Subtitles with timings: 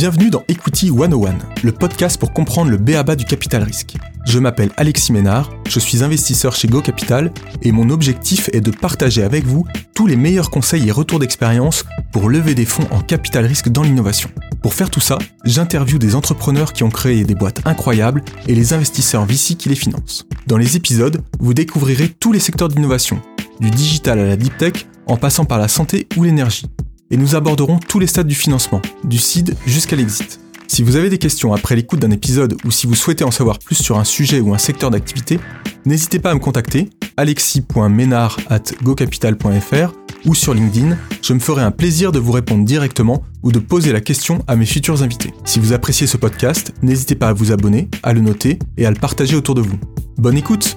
[0.00, 3.98] Bienvenue dans Equity 101, le podcast pour comprendre le BABA du capital risque.
[4.24, 7.30] Je m'appelle Alexis Ménard, je suis investisseur chez Go Capital
[7.60, 11.84] et mon objectif est de partager avec vous tous les meilleurs conseils et retours d'expérience
[12.12, 14.30] pour lever des fonds en capital risque dans l'innovation.
[14.62, 18.72] Pour faire tout ça, j'interviewe des entrepreneurs qui ont créé des boîtes incroyables et les
[18.72, 20.26] investisseurs VC qui les financent.
[20.46, 23.20] Dans les épisodes, vous découvrirez tous les secteurs d'innovation,
[23.60, 26.70] du digital à la deep tech, en passant par la santé ou l'énergie
[27.10, 30.40] et nous aborderons tous les stades du financement, du seed jusqu'à l'exit.
[30.68, 33.58] Si vous avez des questions après l'écoute d'un épisode ou si vous souhaitez en savoir
[33.58, 35.40] plus sur un sujet ou un secteur d'activité,
[35.84, 39.92] n'hésitez pas à me contacter alexis.ménard.gocapital.fr
[40.26, 43.92] ou sur LinkedIn, je me ferai un plaisir de vous répondre directement ou de poser
[43.92, 45.32] la question à mes futurs invités.
[45.44, 48.90] Si vous appréciez ce podcast, n'hésitez pas à vous abonner, à le noter et à
[48.90, 49.78] le partager autour de vous.
[50.18, 50.76] Bonne écoute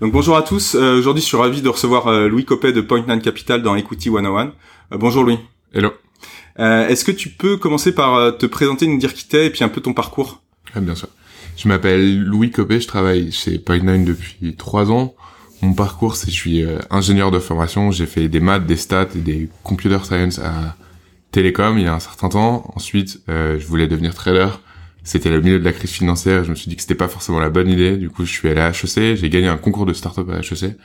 [0.00, 2.80] donc bonjour à tous, euh, aujourd'hui je suis ravi de recevoir euh, Louis Copet de
[2.80, 4.52] Point Nine Capital dans Equity 101.
[4.92, 5.40] Euh, bonjour Louis.
[5.74, 5.90] Hello.
[6.56, 9.68] Est-ce que tu peux commencer par te présenter, nous dire qui t'es et puis un
[9.68, 10.42] peu ton parcours?
[10.74, 11.08] Ah, Bien sûr.
[11.56, 15.14] Je m'appelle Louis Copet, je travaille chez Point Nine depuis trois ans.
[15.62, 19.20] Mon parcours c'est je suis ingénieur de formation, j'ai fait des maths, des stats et
[19.20, 20.76] des computer science à
[21.32, 22.72] Télécom il y a un certain temps.
[22.76, 24.48] Ensuite je voulais devenir trader
[25.08, 26.44] c'était le milieu de la crise financière.
[26.44, 27.96] Je me suis dit que c'était pas forcément la bonne idée.
[27.96, 29.16] Du coup, je suis allé à HEC.
[29.16, 30.76] J'ai gagné un concours de start-up à HEC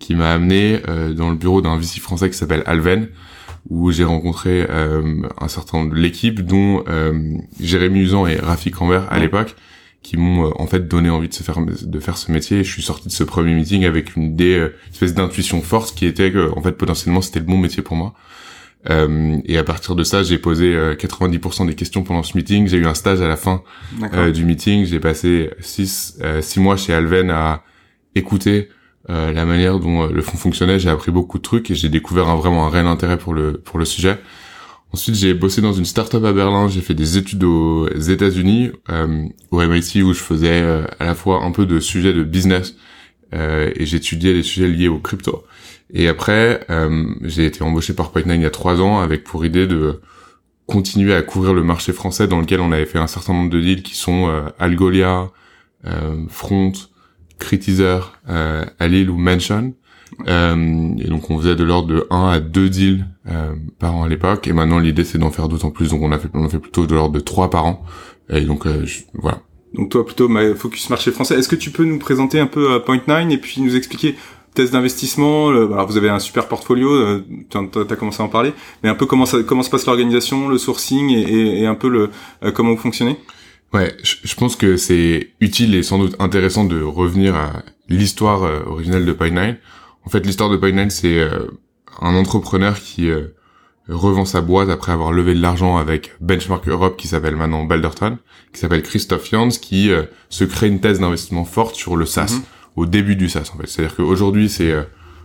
[0.00, 3.06] qui m'a amené euh, dans le bureau d'un VC français qui s'appelle Alven,
[3.70, 9.06] où j'ai rencontré euh, un certain de l'équipe, dont euh, Jérémy Usan et Rafik Rambert
[9.12, 9.54] à l'époque,
[10.02, 12.58] qui m'ont en fait donné envie de se faire de faire ce métier.
[12.58, 15.94] Et je suis sorti de ce premier meeting avec une idée, une espèce d'intuition forte
[15.94, 18.14] qui était que en fait potentiellement c'était le bon métier pour moi.
[18.88, 22.68] Euh, et à partir de ça, j'ai posé 90% euh, des questions pendant ce meeting.
[22.68, 23.62] J'ai eu un stage à la fin
[24.14, 24.84] euh, du meeting.
[24.84, 27.62] J'ai passé six, six mois chez Alven à
[28.14, 28.68] écouter
[29.08, 30.78] la manière dont le fonds fonctionnait.
[30.78, 33.54] J'ai appris beaucoup de trucs et j'ai découvert un, vraiment un réel intérêt pour le
[33.54, 34.18] pour le sujet.
[34.92, 36.68] Ensuite, j'ai bossé dans une startup à Berlin.
[36.68, 38.70] J'ai fait des études aux États-Unis,
[39.50, 40.60] au MIT, où je faisais
[40.98, 42.76] à la fois un peu de sujets de business
[43.32, 45.44] et j'étudiais les sujets liés aux crypto.
[45.92, 49.44] Et après, euh, j'ai été embauché par Point9 il y a trois ans avec pour
[49.44, 50.00] idée de
[50.66, 53.58] continuer à couvrir le marché français dans lequel on avait fait un certain nombre de
[53.58, 55.30] deals qui sont euh, Algolia,
[55.86, 56.72] euh, Front,
[57.38, 59.74] Critizer, euh, Alil ou Mention.
[60.26, 64.04] Euh, et donc on faisait de l'ordre de 1 à 2 deals euh, par an
[64.04, 64.46] à l'époque.
[64.46, 65.90] Et maintenant l'idée c'est d'en faire d'autant plus.
[65.90, 67.84] Donc on a fait, on a fait plutôt de l'ordre de 3 par an.
[68.30, 68.66] Et donc
[69.14, 69.40] voilà.
[69.74, 71.38] Donc toi plutôt focus marché français.
[71.38, 74.16] Est-ce que tu peux nous présenter un peu Point9 et puis nous expliquer
[74.58, 75.50] test d'investissement.
[75.50, 78.52] Alors vous avez un super portfolio, euh, tu as, commencé à en parler,
[78.82, 81.88] mais un peu comment ça comment se passe l'organisation, le sourcing et, et, un peu
[81.88, 82.10] le
[82.42, 83.16] euh, comment vous fonctionnez?
[83.72, 88.60] Ouais, je, pense que c'est utile et sans doute intéressant de revenir à l'histoire euh,
[88.66, 89.56] originelle de Pine9.
[90.04, 91.28] En fait, l'histoire de Pine9, c'est
[92.00, 93.10] un entrepreneur qui
[93.88, 98.16] revend sa boîte après avoir levé de l'argent avec Benchmark Europe qui s'appelle maintenant Balderton,
[98.54, 99.90] qui s'appelle Christophe Jans, qui
[100.30, 102.38] se crée une thèse d'investissement forte sur le SaaS.
[102.38, 103.68] Mm-hmm au début du SaaS en fait.
[103.68, 104.82] C'est-à-dire qu'aujourd'hui c'est euh,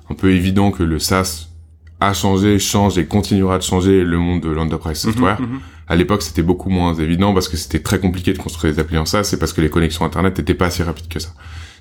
[0.10, 1.48] un peu évident que le SaaS
[2.00, 5.42] a changé, change et continuera de changer le monde de l'enterprise mhm, software.
[5.42, 5.60] Mhm.
[5.88, 8.98] À l'époque, c'était beaucoup moins évident parce que c'était très compliqué de construire des applis
[8.98, 11.30] en SaaS, c'est parce que les connexions internet n'étaient pas assez rapides que ça.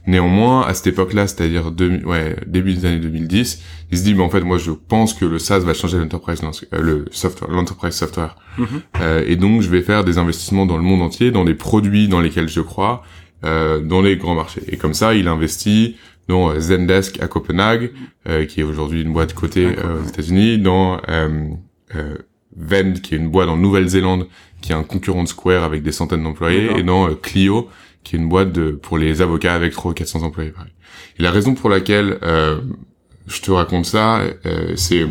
[0.06, 1.72] Néanmoins, à cette époque-là, c'est-à-dire
[2.05, 3.62] ouais, début des années 2010,
[3.93, 6.41] il se dit, mais en fait, moi, je pense que le SaaS va changer l'enterprise,
[6.43, 8.34] euh, le software, l'enterprise software.
[8.59, 8.66] Mhm.
[9.00, 12.09] Euh, et donc, je vais faire des investissements dans le monde entier, dans des produits
[12.09, 13.05] dans lesquels je crois,
[13.43, 14.63] dans les grands marchés.
[14.69, 15.97] Et comme ça, il investit
[16.29, 17.93] dans euh, Zendesk à Copenhague,
[18.29, 21.01] euh, qui est aujourd'hui une boîte cotée aux États-Unis, dans
[22.55, 24.29] Vend, qui est une boîte en Nouvelle-Zélande,
[24.61, 27.69] qui est un concurrent de Square avec des centaines d'employés, et dans Clio,
[28.05, 30.53] qui est une boîte de, pour les avocats avec 300 400 employés.
[31.19, 32.19] Et la raison pour laquelle
[33.27, 34.21] je te raconte ça,
[34.77, 35.07] c'est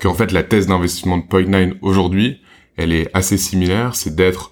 [0.00, 2.40] qu'en fait la thèse d'investissement de Point9 aujourd'hui,
[2.76, 4.51] elle est assez similaire, c'est d'être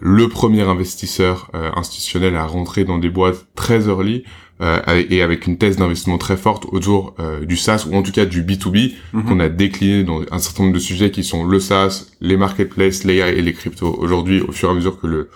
[0.00, 4.24] le premier investisseur euh, institutionnel à rentrer dans des boîtes très early
[4.62, 8.24] euh, et avec une thèse d'investissement très forte autour du SaaS ou en tout cas
[8.24, 9.24] du B2B mhm.
[9.24, 13.04] qu'on a décliné dans un certain nombre de sujets qui sont le SaaS, les marketplaces,
[13.04, 15.30] l'AI et les cryptos aujourd'hui au fur et à mesure que le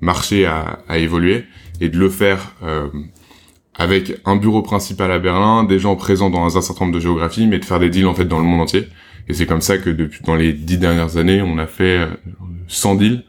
[0.00, 1.44] marché a, a évolué
[1.80, 2.54] et de le faire
[3.76, 7.46] avec un bureau principal à Berlin, des gens présents dans un certain nombre de géographies,
[7.46, 8.88] mais de faire des deals en fait dans le monde entier.
[9.28, 12.06] Et c'est comme ça que depuis dans les dix dernières années, on a fait
[12.68, 13.24] 100 deals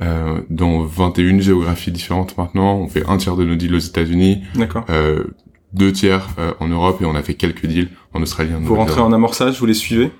[0.00, 2.76] euh, dans 21 géographies différentes maintenant.
[2.76, 4.42] On fait un tiers de nos deals aux États-Unis,
[4.90, 5.24] euh,
[5.72, 8.50] deux tiers euh, en Europe et on a fait quelques deals en Australie.
[8.60, 10.10] Vous rentrez en amorçage, vous les suivez?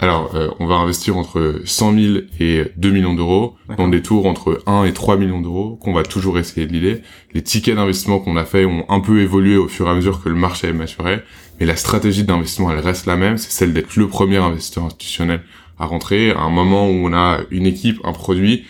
[0.00, 4.26] Alors, euh, on va investir entre 100 000 et 2 millions d'euros dans des tours
[4.26, 7.02] entre 1 et 3 millions d'euros qu'on va toujours essayer de l'idée.
[7.34, 10.22] Les tickets d'investissement qu'on a fait ont un peu évolué au fur et à mesure
[10.22, 11.22] que le marché est maturé,
[11.58, 15.42] mais la stratégie d'investissement, elle reste la même, c'est celle d'être le premier investisseur institutionnel
[15.80, 18.66] à rentrer à un moment où on a une équipe, un produit,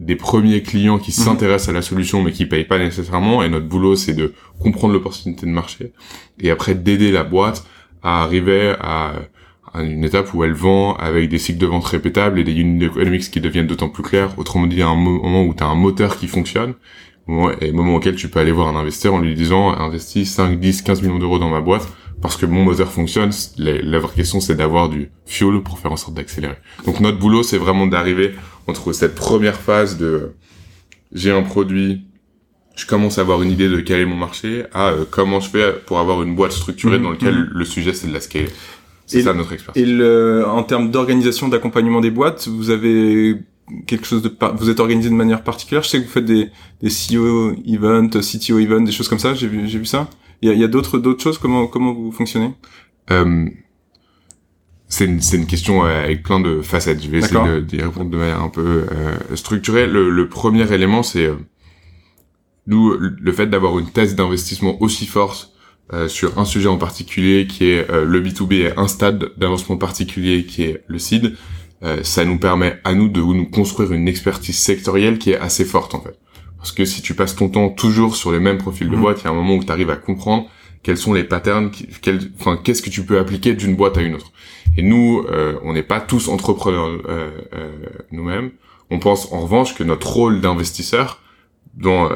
[0.00, 1.24] des premiers clients qui mhm.
[1.24, 4.94] s'intéressent à la solution mais qui payent pas nécessairement et notre boulot c'est de comprendre
[4.94, 5.92] l'opportunité de marché
[6.40, 7.66] et après d'aider la boîte
[8.02, 9.14] à arriver à,
[9.74, 13.30] une étape où elle vend avec des cycles de vente répétables et des unit economics
[13.30, 16.16] qui deviennent d'autant plus clairs autrement dit à un moment où tu as un moteur
[16.16, 16.74] qui fonctionne
[17.60, 20.82] et moment auquel tu peux aller voir un investisseur en lui disant investis 5, 10,
[20.82, 21.86] 15 millions d'euros dans ma boîte
[22.20, 23.30] parce que mon moteur fonctionne.
[23.58, 26.56] La, vraie question, c'est d'avoir du fuel pour faire en sorte d'accélérer.
[26.84, 28.34] Donc notre boulot, c'est vraiment d'arriver
[28.68, 30.32] entre cette première phase de
[31.12, 32.02] j'ai un produit,
[32.76, 35.50] je commence à avoir une idée de quel est mon marché, à euh, comment je
[35.50, 37.50] fais pour avoir une boîte structurée mmh, dans laquelle mmh.
[37.52, 38.48] le sujet c'est de la scale.
[39.06, 39.76] C'est ça notre expérience.
[39.78, 43.36] Et le, en termes d'organisation, d'accompagnement des boîtes, vous avez
[43.86, 46.48] quelque chose de vous êtes organisé de manière particulière je sais que vous faites des
[46.80, 50.08] des CEO event CTO event des choses comme ça j'ai vu j'ai vu ça
[50.42, 51.38] il y a, y a d'autres d'autres choses?
[51.38, 52.52] Comment comment vous fonctionnez?
[53.10, 53.46] Euh,
[54.88, 58.16] c'est une, une question euh, avec plein de facettes je vais essayer d'y répondre de
[58.16, 61.36] manière un peu euh, structurée le, le, premier élément c'est euh,
[62.66, 65.52] nous le fait d'avoir une thèse d'investissement aussi forte
[65.92, 70.44] euh, sur un sujet en particulier qui est le B2B et un stade d'avancement particulier
[70.44, 71.34] qui est le seed
[71.84, 75.64] euh, ça nous permet à nous de nous construire une expertise sectorielle qui est assez
[75.64, 76.18] forte en fait.
[76.56, 79.00] Parce que si tu passes ton temps toujours sur les mêmes profils de mhm.
[79.00, 80.48] boîte, il y a un moment où tu arrives à comprendre
[80.82, 81.70] quels sont les patterns,
[82.38, 84.32] enfin qu'est-ce que tu peux appliquer d'une boîte à une autre?
[84.76, 87.70] Et nous, euh, on n'est pas tous entrepreneurs euh, euh,
[88.12, 88.50] nous-mêmes.
[88.90, 91.20] On pense en revanche que notre rôle d'investisseur,
[91.74, 92.10] dans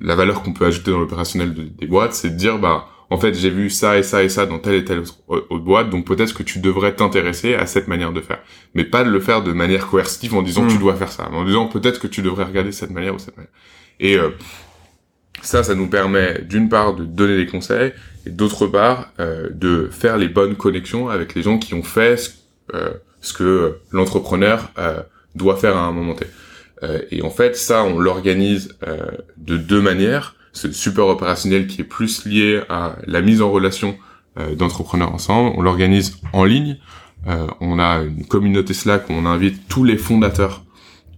[0.00, 3.34] la valeur qu'on peut ajouter dans l'opérationnel des boîtes, c'est de dire bah en fait,
[3.34, 6.32] j'ai vu ça et ça et ça dans telle et telle autre boîte, donc peut-être
[6.32, 8.38] que tu devrais t'intéresser à cette manière de faire.
[8.74, 11.28] Mais pas de le faire de manière coercitive en disant que tu dois faire ça,
[11.30, 13.52] mais en disant peut-être que tu devrais regarder cette manière ou cette manière.
[13.98, 14.30] Et euh,
[15.42, 17.92] ça, ça nous permet d'une part de donner des conseils
[18.26, 22.16] et d'autre part euh, de faire les bonnes connexions avec les gens qui ont fait
[22.16, 22.30] ce,
[22.74, 22.90] euh,
[23.20, 24.72] ce que l'entrepreneur
[25.34, 26.26] doit faire à un moment T.
[27.10, 28.76] et en fait, ça, on l'organise
[29.36, 33.96] de deux manières ce support opérationnel qui est plus lié à la mise en relation
[34.38, 35.52] euh, d'entrepreneurs ensemble.
[35.56, 36.78] On l'organise en ligne.
[37.26, 40.69] Euh, on a une communauté Slack où on invite tous les fondateurs euh,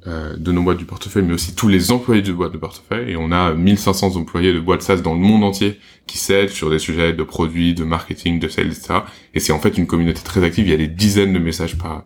[0.06, 3.12] de nos boîtes du portefeuille, mais aussi tous les employés de boîtes de portefeuille.
[3.12, 5.78] Et on a 1500 employés de boîtes SaaS dans le monde entier
[6.08, 8.94] qui s'aident sur des sujets de produits, de marketing, de sales, etc.
[9.34, 10.66] Et c'est en fait une communauté très active.
[10.66, 12.04] Il y a des dizaines de messages par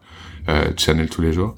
[0.49, 1.57] euh, channel tous les jours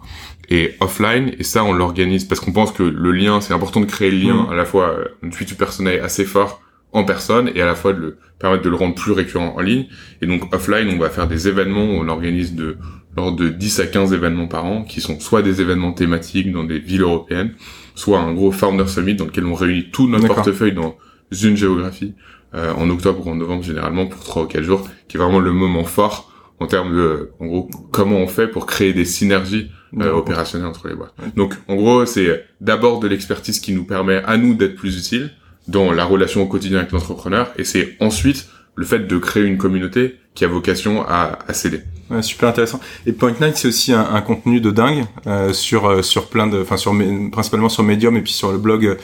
[0.49, 3.87] et offline et ça on l'organise parce qu'on pense que le lien c'est important de
[3.87, 4.51] créer le lien mm.
[4.51, 6.63] à la fois euh, une suite personnel assez fort
[6.93, 9.61] en personne et à la fois de le permettre de le rendre plus récurrent en
[9.61, 9.89] ligne
[10.23, 12.79] et donc offline on va faire des événements où on organise de
[13.19, 16.65] lors de 10 à 15 événements par an qui sont soit des événements thématiques dans
[16.65, 17.53] des villes européennes
[17.95, 20.97] soit un gros founder summit dans lequel on réunit tout notre portefeuille dans
[21.33, 22.15] une géographie
[22.55, 25.41] euh, en octobre ou en novembre généralement pour 3 ou 4 jours qui est vraiment
[25.41, 29.71] le moment fort en termes de en gros comment on fait pour créer des synergies
[29.97, 31.15] euh, opérationnel entre les boîtes.
[31.35, 35.31] Donc, en gros, c'est d'abord de l'expertise qui nous permet à nous d'être plus utiles
[35.67, 39.57] dans la relation au quotidien avec l'entrepreneur, et c'est ensuite le fait de créer une
[39.57, 41.81] communauté qui a vocation à, à s'aider.
[42.11, 42.81] Ouais, super intéressant.
[43.07, 46.47] Et Point Nine, c'est aussi un, un, contenu de dingue euh, sur euh, sur plein
[46.47, 46.95] de, enfin sur
[47.31, 48.97] principalement sur Medium et puis sur le blog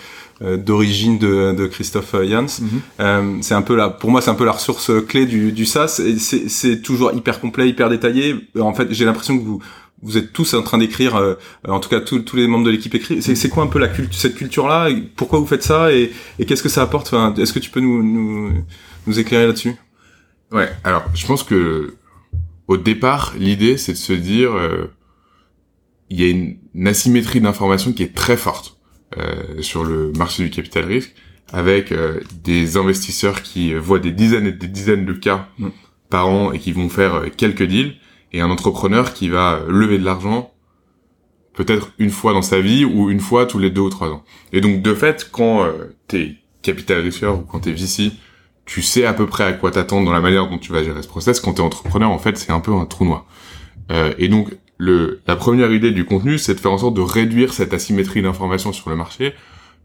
[0.43, 2.47] euh, d'origine de, de, Christophe Jans.
[2.61, 2.69] Mhm.
[3.01, 5.67] euh, c'est un peu là, pour moi, c'est un peu la ressource clé du, du
[5.67, 6.01] SaaS.
[6.19, 8.37] C'est toujours hyper complet, hyper détaillé.
[8.59, 9.61] En fait, j'ai l'impression que vous
[10.03, 11.35] vous êtes tous en train d'écrire, euh,
[11.67, 13.21] en tout cas tous les membres de l'équipe écrivent.
[13.21, 14.89] C'est quoi un peu la cette culture-là?
[15.17, 15.93] Pourquoi vous faites ça?
[15.93, 17.07] Et, et qu'est-ce que ça apporte?
[17.09, 18.53] Enfin, Est-ce que tu peux nous, nous,
[19.07, 19.77] nous éclairer là-dessus?
[20.53, 20.69] Ouais.
[20.85, 21.95] Alors, je pense que
[22.69, 24.87] au départ, l'idée c'est de se dire, euh,
[26.11, 28.79] il y a une, asymétrie d'information qui est très forte
[29.19, 31.15] euh, sur le marché du capital risque,
[31.53, 35.69] avec euh, des investisseurs qui voient des dizaines et des dizaines de cas mm.
[36.11, 37.95] par an et qui vont faire quelques deals
[38.33, 40.55] et un entrepreneur qui va lever de l'argent
[41.55, 44.25] peut-être une fois dans sa vie ou une fois tous les deux ou trois ans.
[44.53, 48.13] Et donc de fait, quand euh, t'es capital risqueur ou quand t'es VC,
[48.67, 51.03] tu sais à peu près à quoi t'attendre dans la manière dont tu vas gérer
[51.03, 51.41] ce process.
[51.41, 53.27] Quand t'es entrepreneur, en fait, c'est un peu un trou noir.
[53.93, 57.01] Euh, et donc le, la première idée du contenu, c'est de faire en sorte de
[57.01, 59.35] réduire cette asymétrie d'information sur le marché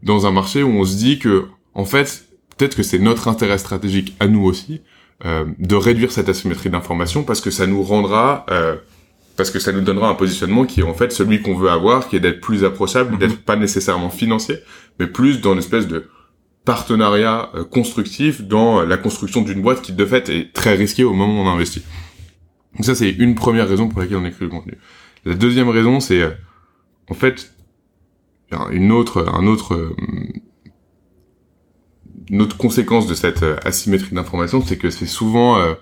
[0.02, 2.24] dans un marché où on se dit que en fait
[2.56, 4.80] peut-être que c'est notre intérêt stratégique à nous aussi
[5.24, 8.76] euh, de réduire cette asymétrie d'information parce que ça nous rendra euh,
[9.36, 12.08] parce que ça nous donnera un positionnement qui est en fait celui qu'on veut avoir,
[12.08, 13.18] qui est d'être plus approchable, mhm.
[13.18, 14.56] d'être pas nécessairement financier,
[14.98, 16.08] mais plus dans une espèce de
[16.70, 21.12] partenariat euh, constructif dans la construction d'une boîte qui de fait est très risquée au
[21.12, 21.82] moment où on investit.
[22.76, 24.78] Donc ça c'est une première raison pour laquelle on écrit le contenu.
[25.24, 26.22] La deuxième raison c'est
[27.08, 27.52] en fait
[28.70, 29.96] une autre un autre
[32.28, 35.74] une autre conséquence de cette euh, asymétrie d'information, c'est que c'est souvent euh,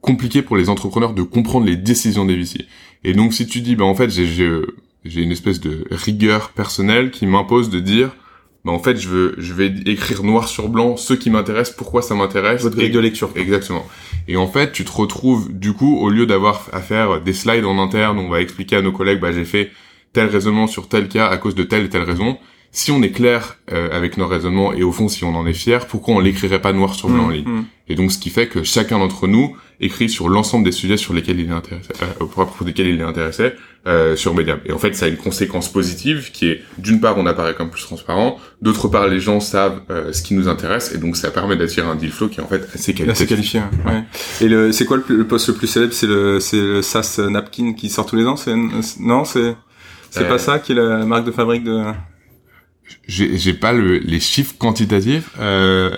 [0.00, 2.66] compliqué pour les entrepreneurs de comprendre les décisions des VC.
[3.04, 4.26] Et donc si tu dis bah en fait j'ai
[5.04, 8.16] j'ai une espèce de rigueur personnelle qui m'impose de dire
[8.64, 12.02] bah en fait je veux je vais écrire noir sur blanc ce qui m'intéresse pourquoi
[12.02, 13.86] ça m'intéresse votre grille de lecture exactement.
[14.28, 17.64] Et en fait tu te retrouves du coup au lieu d'avoir à faire des slides
[17.64, 19.70] en interne on va expliquer à nos collègues bah j'ai fait
[20.12, 22.38] tel raisonnement sur tel cas à cause de telle et telle raison.
[22.72, 25.54] Si on est clair euh, avec nos raisonnements et au fond si on en est
[25.54, 27.64] fier, pourquoi on l'écrirait pas noir sur blanc en mmh, ligne mmh.
[27.88, 31.12] Et donc ce qui fait que chacun d'entre nous écrit sur l'ensemble des sujets sur
[31.12, 33.52] lesquels il est intéressé, euh, au propos desquels il est intéressé
[33.86, 34.58] euh, sur Medium.
[34.66, 37.70] Et en fait, ça a une conséquence positive qui est d'une part on apparaît comme
[37.70, 41.30] plus transparent, d'autre part les gens savent euh, ce qui nous intéresse et donc ça
[41.30, 43.10] permet d'attirer un deal flow qui est en fait assez qualifié.
[43.10, 43.60] Assez qualifié.
[43.86, 44.04] Ouais.
[44.40, 45.92] Et le c'est quoi le, le, poste le plus célèbre?
[45.92, 48.36] C'est le c'est le SAS napkin qui sort tous les ans?
[48.36, 48.54] C'est
[48.98, 49.56] non c'est
[50.10, 51.82] c'est pas ça qui est la marque de fabrique de
[53.06, 55.90] j'ai pas le, les chiffres quantitatifs, euh,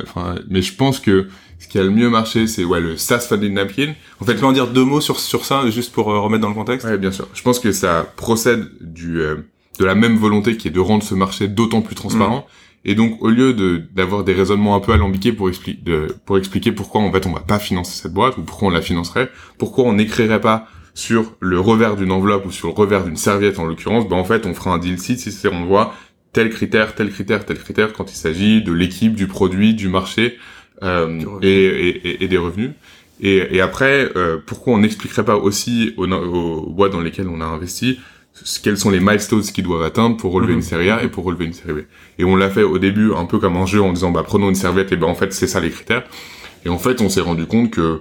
[0.48, 1.28] mais je pense que
[1.62, 3.94] ce qui a le mieux marché, c'est ouais le SaaS Funding Napkin.
[4.20, 6.42] En fait, tu peux en dire deux mots sur sur ça, juste pour euh, remettre
[6.42, 6.86] dans le contexte.
[6.86, 7.28] Ouais, bien sûr.
[7.34, 9.36] Je pense que ça procède du euh,
[9.78, 12.38] de la même volonté qui est de rendre ce marché d'autant plus transparent.
[12.38, 12.88] Mm.
[12.88, 16.36] Et donc, au lieu de d'avoir des raisonnements un peu alambiqués pour expliquer de, pour
[16.36, 19.30] expliquer pourquoi en fait on va pas financer cette boîte ou pourquoi on la financerait,
[19.56, 23.60] pourquoi on n'écrirait pas sur le revers d'une enveloppe ou sur le revers d'une serviette
[23.60, 25.94] en l'occurrence, ben en fait on fera un deal site si on voit
[26.32, 30.38] tel critère, tel critère, tel critère quand il s'agit de l'équipe, du produit, du marché
[30.80, 32.70] et, et, et, des revenus.
[33.20, 37.40] Et, et après, euh, pourquoi on n'expliquerait pas aussi aux, aux, boîtes dans lesquelles on
[37.40, 37.98] a investi
[38.62, 40.58] quels sont les milestones qu'ils doivent atteindre pour relever mhm.
[40.58, 41.84] une série A et pour relever une série B.
[42.18, 44.48] Et on l'a fait au début un peu comme un jeu en disant bah prenons
[44.48, 46.04] une serviette et ben en fait c'est ça les critères.
[46.64, 48.00] Et en fait on s'est rendu compte que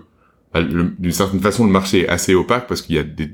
[0.53, 3.31] bah, d'une certaine façon le marché est assez opaque parce qu'il y a des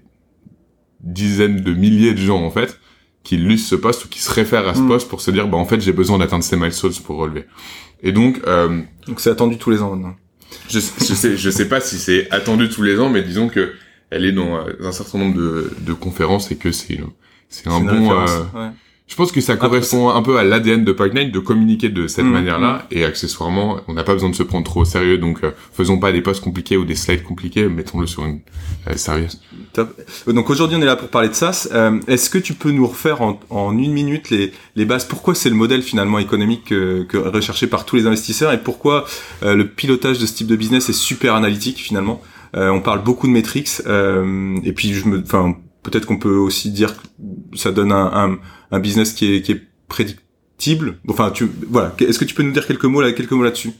[1.01, 2.79] dizaines de milliers de gens en fait
[3.23, 4.87] qui lisent ce poste ou qui se réfèrent à ce mm.
[4.87, 7.45] poste pour se dire bah en fait j'ai besoin d'atteindre ces milestones pour relever.
[8.03, 10.15] Et donc euh, donc c'est attendu tous les ans maintenant.
[10.69, 13.73] Je, je sais je sais pas si c'est attendu tous les ans mais disons que
[14.09, 16.99] elle est dans euh, un certain nombre de, de conférences et que c'est
[17.49, 18.69] c'est un bon euh, ouais.
[19.07, 22.25] Je pense que ça correspond un peu à l'ADN de Night de communiquer de cette
[22.25, 22.97] mm, manière-là mm.
[22.97, 25.97] et accessoirement, on n'a pas besoin de se prendre trop au sérieux donc euh, faisons
[25.97, 28.41] pas des posts compliqués ou des slides compliqués, mettons-le sur une
[28.87, 29.39] euh, sérieuse.
[29.71, 29.97] Top.
[30.27, 31.69] Donc aujourd'hui, on est là pour parler de SaaS.
[31.71, 35.05] Euh, est-ce que tu peux nous refaire en, en une minute les, les bases?
[35.05, 38.51] Pourquoi c'est le modèle finalement économique que, que, recherché par tous les investisseurs?
[38.51, 39.05] Et pourquoi
[39.43, 42.21] euh, le pilotage de ce type de business est super analytique finalement?
[42.53, 46.95] On parle beaucoup de métriques et puis je me, enfin peut-être qu'on peut aussi dire
[46.95, 48.37] que ça donne un, un,
[48.71, 50.99] un business qui est, qui est prédictible.
[51.07, 51.95] Enfin, tu, voilà.
[51.99, 53.71] Est-ce que tu peux nous dire quelques mots là, quelques mots là-dessus?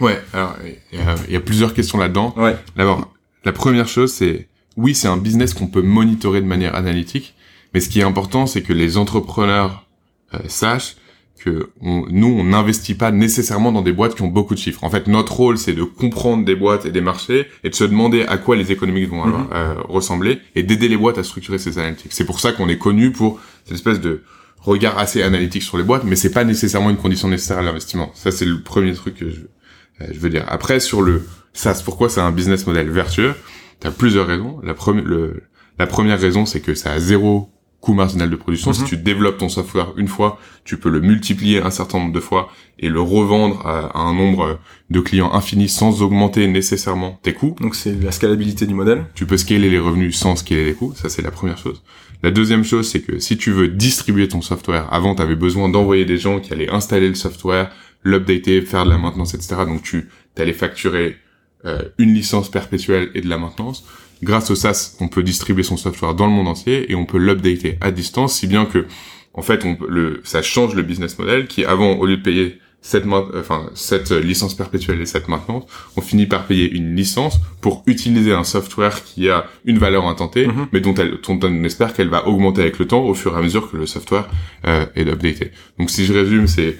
[0.00, 0.20] Ouais.
[0.32, 2.34] Alors, il y, y a, plusieurs questions là-dedans.
[2.36, 2.56] Ouais.
[2.76, 3.12] D'abord,
[3.44, 7.34] la première chose, c'est oui, c'est un business qu'on peut monitorer de manière analytique,
[7.72, 9.86] mais ce qui est important, c'est que les entrepreneurs
[10.34, 10.96] euh, sachent
[11.44, 14.82] que nous, on n'investit pas nécessairement dans des boîtes qui ont beaucoup de chiffres.
[14.82, 17.84] En fait, notre rôle, c'est de comprendre des boîtes et des marchés et de se
[17.84, 19.48] demander à quoi les économies vont mhm.
[19.52, 22.12] euh, ressembler et d'aider les boîtes à structurer ces analytiques.
[22.12, 24.22] C'est pour ça qu'on est connu pour cette espèce de
[24.60, 28.10] regard assez analytique sur les boîtes, mais c'est pas nécessairement une condition nécessaire à l'investissement.
[28.14, 29.40] Ça, c'est le premier truc que je,
[30.00, 30.46] euh, je veux dire.
[30.48, 33.34] Après, sur le SaaS, pourquoi c'est un business model vertueux?
[33.80, 34.60] T'as plusieurs raisons.
[34.62, 35.04] La, première,
[35.78, 37.50] la première raison, c'est que ça a zéro
[37.84, 38.72] coût marginal de production.
[38.72, 38.88] Si mhm.
[38.88, 42.48] tu développes ton software une fois, tu peux le multiplier un certain nombre de fois
[42.78, 47.54] et le revendre à, un nombre de clients infini sans augmenter nécessairement tes coûts.
[47.60, 49.04] Donc c'est la scalabilité du modèle.
[49.14, 50.94] Tu peux scaler les revenus sans scaler les coûts.
[50.96, 51.82] Ça, c'est la première chose.
[52.22, 55.68] La deuxième chose, c'est que si tu veux distribuer ton software, avant, tu avais besoin
[55.68, 57.70] d'envoyer des gens qui allaient installer le software,
[58.02, 59.56] l'updater, faire de la maintenance, etc.
[59.66, 61.18] Donc tu allais facturer
[61.66, 63.84] euh, une licence perpétuelle et de la maintenance
[64.24, 67.18] grâce au SaaS, on peut distribuer son software dans le monde entier et on peut
[67.18, 68.86] l'updater à distance, si bien que,
[69.34, 72.58] en fait, on, le, ça change le business model qui, avant, au lieu de payer
[72.80, 75.64] cette, enfin, cette licence perpétuelle et cette maintenance,
[75.96, 80.46] on finit par payer une licence pour utiliser un software qui a une valeur intentée,
[80.46, 80.66] mhm.
[80.72, 83.38] mais dont, elle, dont on espère qu'elle va augmenter avec le temps au fur et
[83.38, 84.28] à mesure que le software
[84.66, 85.50] euh, est updaté.
[85.78, 86.76] Donc, si je résume, c'est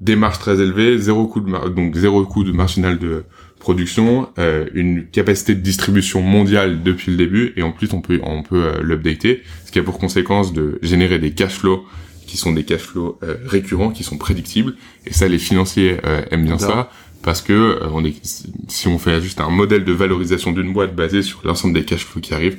[0.00, 3.24] démarche très élevée, zéro coût de donc zéro coût de marginal de
[3.64, 8.20] production, euh, une capacité de distribution mondiale depuis le début, et en plus on peut
[8.22, 11.82] on peut euh, l'updater, ce qui a pour conséquence de générer des cash flows
[12.26, 14.74] qui sont des cash flows euh, récurrents, qui sont prédictibles,
[15.06, 16.90] et ça les financiers euh, aiment bien ça
[17.22, 18.16] parce que on est
[18.68, 22.04] si on fait juste un modèle de valorisation d'une boîte basé sur l'ensemble des cash
[22.04, 22.58] flows qui arrivent,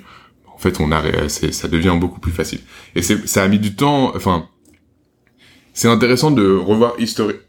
[0.52, 2.62] en fait on a ça devient beaucoup plus facile.
[2.96, 4.48] Et ça a mis du temps, enfin
[5.76, 6.94] c'est intéressant de revoir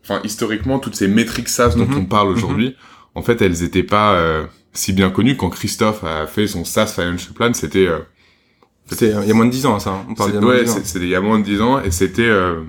[0.02, 2.00] enfin, historiquement toutes ces métriques SaaS dont mhm.
[2.00, 2.36] on parle mhm.
[2.36, 2.76] aujourd'hui
[3.16, 4.44] en fait, elles étaient pas euh,
[4.74, 7.52] si bien connues quand Christophe a fait son SaaS Financial Plan.
[7.54, 7.98] C'était euh,
[8.86, 9.90] c'était il y a moins de dix ans, ça.
[9.90, 10.06] Hein.
[10.10, 10.80] On parle il y a moins de 10 ans.
[10.84, 12.60] c'était il y a moins de dix ans et c'était euh,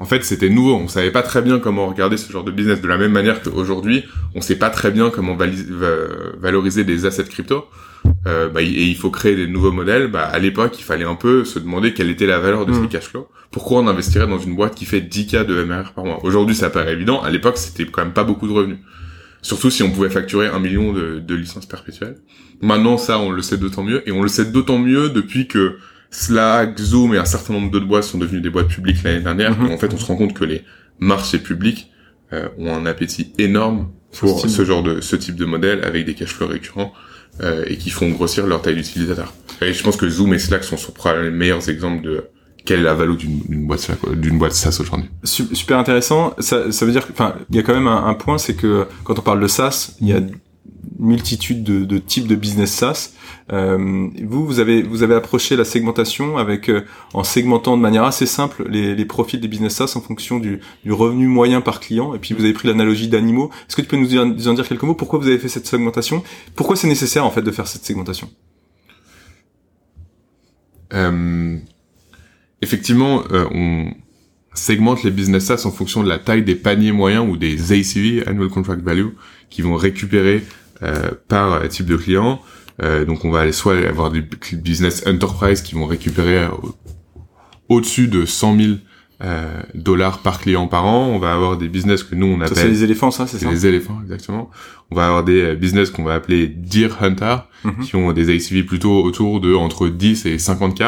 [0.00, 0.74] en fait, c'était nouveau.
[0.74, 2.80] On savait pas très bien comment regarder ce genre de business.
[2.80, 4.04] De la même manière qu'aujourd'hui,
[4.34, 5.36] on sait pas très bien comment
[6.40, 7.66] valoriser des assets crypto.
[8.26, 10.08] Euh, bah, et il faut créer des nouveaux modèles.
[10.08, 12.80] Bah, à l'époque, il fallait un peu se demander quelle était la valeur de ces
[12.80, 12.88] mmh.
[12.88, 13.28] cash flows.
[13.52, 16.18] Pourquoi on investirait dans une boîte qui fait 10K de MR par mois?
[16.24, 17.22] Aujourd'hui, ça paraît évident.
[17.22, 18.78] À l'époque, c'était quand même pas beaucoup de revenus.
[19.42, 22.16] Surtout si on pouvait facturer un million de, de licences perpétuelles.
[22.60, 24.08] Maintenant, ça, on le sait d'autant mieux.
[24.08, 25.78] Et on le sait d'autant mieux depuis que
[26.12, 29.58] Slack, Zoom et un certain nombre d'autres boîtes sont devenues des boîtes publiques l'année dernière.
[29.58, 29.72] Mhm.
[29.72, 30.62] En fait, on se rend compte que les
[31.00, 31.90] marchés publics
[32.32, 36.14] euh, ont un appétit énorme pour ce genre de ce type de modèle avec des
[36.14, 36.92] cash flows récurrents
[37.42, 39.32] euh, et qui font grossir leur taille d'utilisateur.
[39.62, 42.24] Et je pense que Zoom et Slack sont, sont probablement les meilleurs exemples de
[42.64, 45.08] quelle est la valeur d'une boîte d'une boîte SaaS aujourd'hui.
[45.24, 46.34] Super intéressant.
[46.38, 48.86] Ça, ça veut dire enfin, il y a quand même un, un point, c'est que
[49.04, 50.20] quand on parle de SaaS, il y a
[50.98, 53.10] multitude de, de types de business SaaS.
[53.52, 58.04] Euh, vous, vous avez vous avez approché la segmentation avec euh, en segmentant de manière
[58.04, 61.80] assez simple les, les profils des business SaaS en fonction du, du revenu moyen par
[61.80, 62.14] client.
[62.14, 63.50] Et puis vous avez pris l'analogie d'animaux.
[63.68, 64.94] Est-ce que tu peux nous, dire, nous en dire quelques mots?
[64.94, 66.22] Pourquoi vous avez fait cette segmentation?
[66.54, 68.30] Pourquoi c'est nécessaire en fait de faire cette segmentation?
[70.94, 71.56] Euh,
[72.62, 73.92] Effectivement, euh, on
[74.54, 78.26] segmente les business SaaS en fonction de la taille des paniers moyens ou des ACV,
[78.26, 79.08] Annual Contract Value,
[79.50, 80.42] qui vont récupérer
[80.82, 82.40] euh, par type de client.
[82.82, 86.48] Euh, donc on va aller soit avoir des business enterprise qui vont récupérer euh,
[87.68, 88.70] au-dessus de 100 000
[89.22, 91.06] euh, dollars par client par an.
[91.08, 92.56] On va avoir des business que nous on appelle.
[92.56, 93.50] c'est les éléphants, ça, c'est ça.
[93.50, 94.50] Les éléphants, exactement.
[94.90, 97.84] On va avoir des business qu'on va appeler Deer Hunter, mhm.
[97.84, 100.82] qui ont des ACV plutôt autour de entre 10 et 50 k.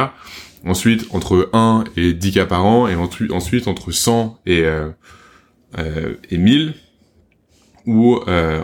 [0.66, 6.38] Ensuite entre 1 et 10 k par an, et ensuite entre 100 et euh, et
[6.38, 6.74] 1000
[7.86, 8.16] ou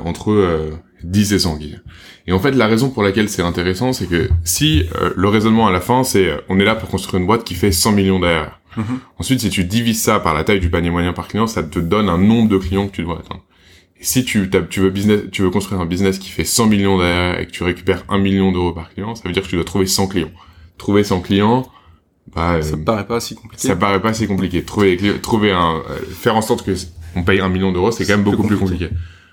[0.04, 1.80] entre 10 et 100 gigs.
[2.26, 5.66] Et en fait, la raison pour laquelle c'est intéressant, c'est que si euh, le raisonnement
[5.66, 7.92] à la fin, c'est euh, on est là pour construire une boîte qui fait 100
[7.92, 8.60] millions d'ARR.
[8.76, 9.00] Mhm.
[9.18, 11.78] Ensuite, si tu divises ça par la taille du panier moyen par client, ça te
[11.78, 13.44] donne un nombre de clients que tu dois atteindre.
[13.98, 16.98] Et si tu, tu veux business, tu veux construire un business qui fait 100 millions
[16.98, 19.56] d'ARR et que tu récupères 1 million d'euros par client, ça veut dire que tu
[19.56, 20.30] dois trouver 100 clients.
[20.78, 21.66] Trouver 100 clients,
[22.34, 23.68] bah, ça paraît pas si compliqué.
[23.68, 24.62] Ça paraît pas si compliqué.
[24.62, 26.72] Trouver, trouver un, faire en sorte que
[27.16, 28.88] on paye un million d'euros, c'est quand même beaucoup plus compliqué.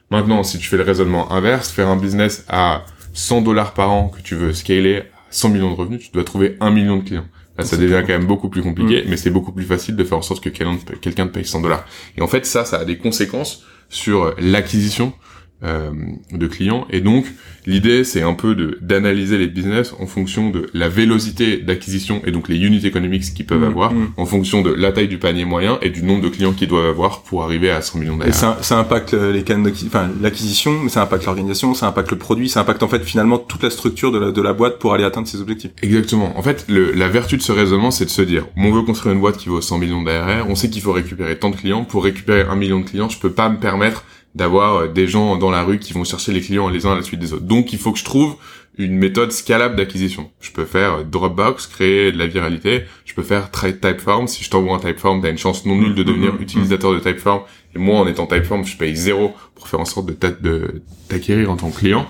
[0.10, 4.10] Maintenant, si tu fais le raisonnement inverse, faire un business à 100 dollars par an
[4.10, 7.04] que tu veux scaler à 100 millions de revenus, tu dois trouver un million de
[7.04, 7.26] clients.
[7.58, 9.10] Là, ça devient quand même beaucoup plus compliqué, mm.
[9.10, 11.86] mais c'est beaucoup plus facile de faire en sorte que quelqu'un te paye 100 dollars.
[12.16, 15.14] Et en fait, ça, ça a des conséquences sur l'acquisition
[15.64, 15.90] euh,
[16.32, 16.86] de clients.
[16.92, 17.26] Et donc,
[17.66, 22.32] l'idée, c'est un peu de d'analyser les business en fonction de la vélocité d'acquisition et
[22.32, 24.14] donc les unit economics qu'ils peuvent mmh, avoir, mmh.
[24.18, 26.86] en fonction de la taille du panier moyen et du nombre de clients qu'ils doivent
[26.86, 28.30] avoir pour arriver à 100 millions d'euros.
[28.30, 32.12] Et ça, ça impacte euh, les cannes enfin l'acquisition, mais ça impacte l'organisation, ça impacte
[32.12, 34.78] le produit, ça impacte en fait finalement toute la structure de la, de la boîte
[34.78, 35.72] pour aller atteindre ses objectifs.
[35.82, 36.38] Exactement.
[36.38, 39.16] En fait, le, la vertu de ce raisonnement, c'est de se dire, on veut construire
[39.16, 41.84] une boîte qui vaut 100 millions d'ARR, on sait qu'il faut récupérer tant de clients.
[41.84, 44.04] Pour récupérer un million de clients, je peux pas me permettre
[44.38, 46.96] d'avoir euh, des gens dans la rue qui vont chercher les clients les uns à
[46.96, 47.46] la suite des autres.
[47.46, 48.38] Donc il faut que je trouve
[48.78, 50.30] une méthode scalable d'acquisition.
[50.40, 52.84] Je peux faire euh, Dropbox, créer de la viralité.
[53.06, 54.28] Je peux faire Typeform.
[54.28, 56.42] Si je t'envoie un Typeform, t'as une chance non nulle de devenir mm-hmm.
[56.42, 57.42] utilisateur de Typeform.
[57.76, 61.58] Et moi, en étant Typeform, je paye zéro pour faire en sorte de t'acquérir en
[61.58, 62.08] tant que client.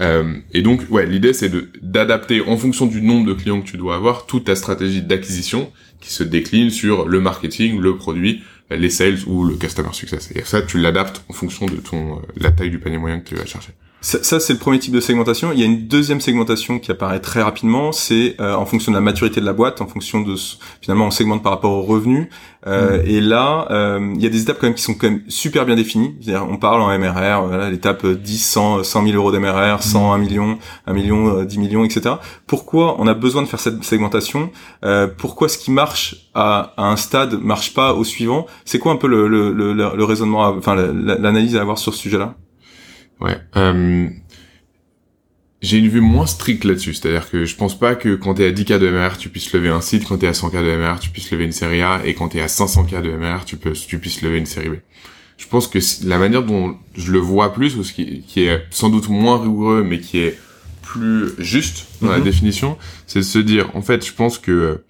[0.00, 3.66] Euh, et donc, ouais, l'idée c'est de d'adapter en fonction du nombre de clients que
[3.66, 8.42] tu dois avoir toute ta stratégie d'acquisition qui se décline sur le marketing, le produit,
[8.70, 10.30] les sales ou le customer success.
[10.34, 13.28] Et ça, tu l'adaptes en fonction de ton euh, la taille du panier moyen que
[13.28, 13.72] tu vas chercher.
[14.06, 15.50] Ça, c'est le premier type de segmentation.
[15.50, 17.90] Il y a une deuxième segmentation qui apparaît très rapidement.
[17.90, 20.36] C'est euh, en fonction de la maturité de la boîte, en fonction de
[20.80, 22.28] finalement on segmente par rapport aux revenus.
[22.68, 23.06] Euh, mm.
[23.06, 25.66] Et là, euh, il y a des étapes quand même qui sont quand même super
[25.66, 26.14] bien définies.
[26.48, 30.58] on parle en MRR, voilà, l'étape 10, 100, 100 000 euros d'MRR, 100, 1 million,
[30.86, 32.14] 1 million, 10 millions, etc.
[32.46, 34.52] Pourquoi on a besoin de faire cette segmentation?
[35.18, 38.46] Pourquoi ce qui marche à, à, un stade marche pas au suivant?
[38.64, 41.98] C'est quoi un peu le, le, le, le raisonnement, enfin l'analyse à avoir sur ce
[41.98, 42.36] sujet-là?
[43.20, 43.38] Ouais.
[43.56, 44.08] Euh,
[45.62, 46.94] j'ai une vue moins stricte là-dessus.
[46.94, 49.68] C'est-à-dire que je pense pas que quand t'es à 10K de MR, tu puisses lever
[49.68, 52.14] un site, quand t'es à 100K de MR, tu puisses lever une série A, et
[52.14, 54.74] quand t'es à 500K de MR, tu peux, tu puisses lever une série B.
[55.38, 58.64] Je pense que la manière dont je le vois plus, ou ce qui, qui est
[58.70, 60.38] sans doute moins rigoureux, mais qui est
[60.82, 62.24] plus juste dans la mhm.
[62.24, 64.84] définition, c'est de se dire, en fait, je pense que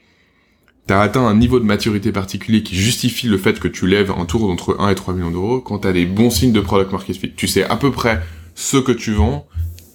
[0.87, 4.25] t'as atteint un niveau de maturité particulier qui justifie le fait que tu lèves un
[4.25, 7.17] tour d'entre 1 et 3 millions d'euros quand t'as des bons signes de product market
[7.17, 7.33] fit.
[7.35, 8.23] Tu sais à peu près
[8.55, 9.47] ce que tu vends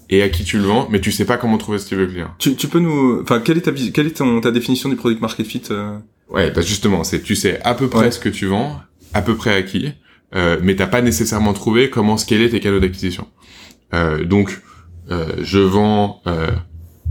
[0.10, 2.06] et à qui tu le vends, mais tu sais pas comment trouver ce type de
[2.06, 2.32] client.
[2.38, 5.21] Tu, tu peux nous, enfin, quelle est ta, quelle est ton, ta définition du product
[5.21, 5.97] market fit euh?
[6.30, 8.80] Ouais, bah justement, c'est tu sais à peu près ce que tu vends,
[9.13, 9.91] à peu près à qui,
[10.36, 13.27] euh, mais t'as pas nécessairement trouvé comment scaler tes canaux d'acquisition.
[13.93, 14.62] Euh, donc,
[15.10, 16.51] euh, je vends euh,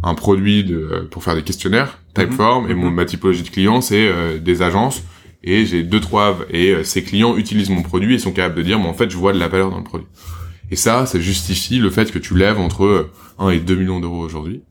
[0.02, 2.94] un produit de, pour faire des questionnaires, Typeform, et mon, mhm.
[2.94, 5.02] ma typologie de clients, c'est euh, des agences
[5.42, 8.62] et j'ai deux trois et euh, ces clients utilisent mon produit et sont capables de
[8.62, 10.06] dire mais en fait je vois de la valeur dans le produit.
[10.70, 14.20] Et ça, ça justifie le fait que tu lèves entre 1 et 2 millions d'euros
[14.20, 14.62] aujourd'hui.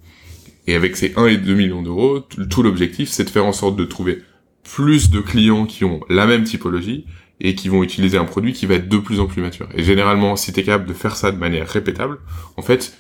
[0.66, 3.76] Et avec ces 1 et 2 millions d'euros, tout l'objectif c'est de faire en sorte
[3.76, 4.22] de trouver
[4.64, 7.06] plus de clients qui ont la même typologie
[7.42, 9.68] et qui vont utiliser un produit qui va être de plus en plus mature.
[9.74, 12.20] Et généralement, si tu es capable de faire ça de manière répétable,
[12.58, 12.98] en fait,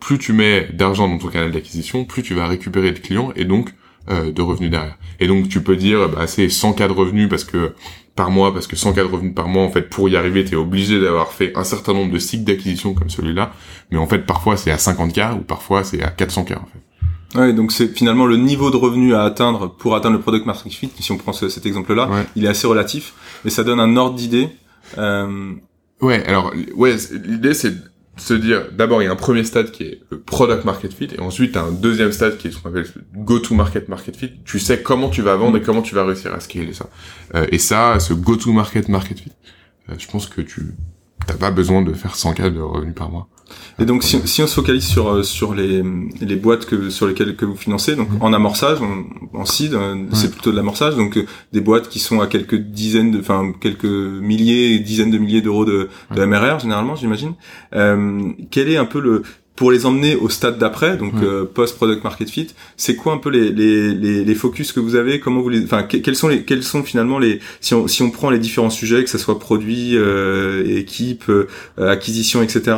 [0.00, 3.44] plus tu mets d'argent dans ton canal d'acquisition, plus tu vas récupérer de clients et
[3.44, 3.74] donc
[4.08, 4.96] euh, de revenus derrière.
[5.20, 7.74] Et donc tu peux dire, bah, c'est 100 cas de revenus parce que
[8.16, 10.44] par mois, parce que 100 cas de revenus par mois, en fait, pour y arriver,
[10.44, 13.52] tu es obligé d'avoir fait un certain nombre de cycles d'acquisition comme celui-là.
[13.90, 16.66] Mais en fait, parfois c'est à 50 cas ou parfois c'est à 400 cas en
[16.66, 17.38] fait.
[17.38, 20.72] Ouais, donc c'est finalement le niveau de revenu à atteindre pour atteindre le product market
[20.72, 20.90] fit.
[20.98, 24.48] Si on prend cet exemple-là, il est assez relatif, mais ça donne un ordre d'idée.
[24.98, 25.52] Euh...
[26.00, 27.74] Ouais, alors ouais, l'idée c'est
[28.20, 31.08] se dire d'abord il y a un premier stade qui est le product market fit
[31.16, 34.16] et ensuite as un deuxième stade qui est ce qu'on appelle go to market market
[34.16, 34.32] fit.
[34.44, 36.88] Tu sais comment tu vas vendre et comment tu vas réussir à scaler ça.
[37.34, 39.32] Euh, et ça, ce go to market market fit,
[39.88, 40.74] euh, je pense que tu
[41.26, 43.28] t'as pas besoin de faire 100 cas de revenus par mois.
[43.78, 45.82] Et donc, si, si, on se focalise sur euh, sur les,
[46.20, 48.22] les boîtes que sur lesquelles que vous financez, donc mhm.
[48.22, 48.78] en amorçage,
[49.32, 52.56] en, seed, euh, c'est plutôt de l'amorçage, donc euh, des boîtes qui sont à quelques
[52.56, 57.34] dizaines de, enfin quelques milliers, dizaines de milliers d'euros de, de MRR généralement, j'imagine.
[57.74, 59.22] Euh, quel est un peu le
[59.60, 62.46] pour les emmener au stade d'après, donc euh, post product market fit,
[62.78, 65.20] c'est quoi un peu les, les, les, les, focus que vous avez?
[65.20, 68.10] Comment vous les, enfin quels sont les, quels sont finalement les, si on, si on
[68.10, 71.46] prend les différents sujets, que ce soit produit, euh, équipe, euh,
[71.76, 72.74] acquisition, etc.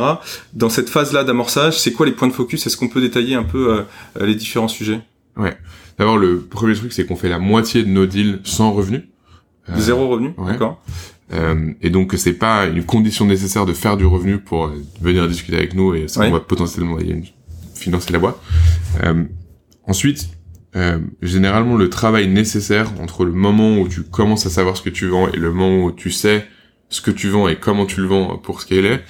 [0.55, 2.67] Dans cette phase-là d'amorçage, c'est quoi les points de focus?
[2.67, 3.83] Est-ce qu'on peut détailler un peu euh,
[4.19, 4.99] les différents sujets?
[5.37, 5.55] Ouais.
[5.97, 9.07] D'abord, le premier truc, c'est qu'on fait la moitié de nos deals sans revenu.
[9.77, 10.83] Zéro revenu, d'accord.
[11.31, 15.27] Euh, et donc c'est pas une condition nécessaire de faire du revenu pour euh, venir
[15.27, 16.97] discuter avec nous et ça on va potentiellement
[17.75, 18.37] financer la boîte.
[19.03, 19.23] Euh,
[19.87, 20.29] ensuite,
[20.75, 24.89] euh, généralement le travail nécessaire entre le moment où tu commences à savoir ce que
[24.89, 26.45] tu vends et le moment où tu sais
[26.89, 29.01] ce que tu vends et comment tu le vends pour ce qu'il est,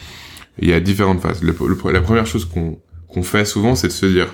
[0.60, 1.41] il y a différentes phases.
[1.41, 1.56] Le,
[1.91, 2.80] la première chose qu'on
[3.13, 4.34] qu'on fait souvent, c'est de se dire,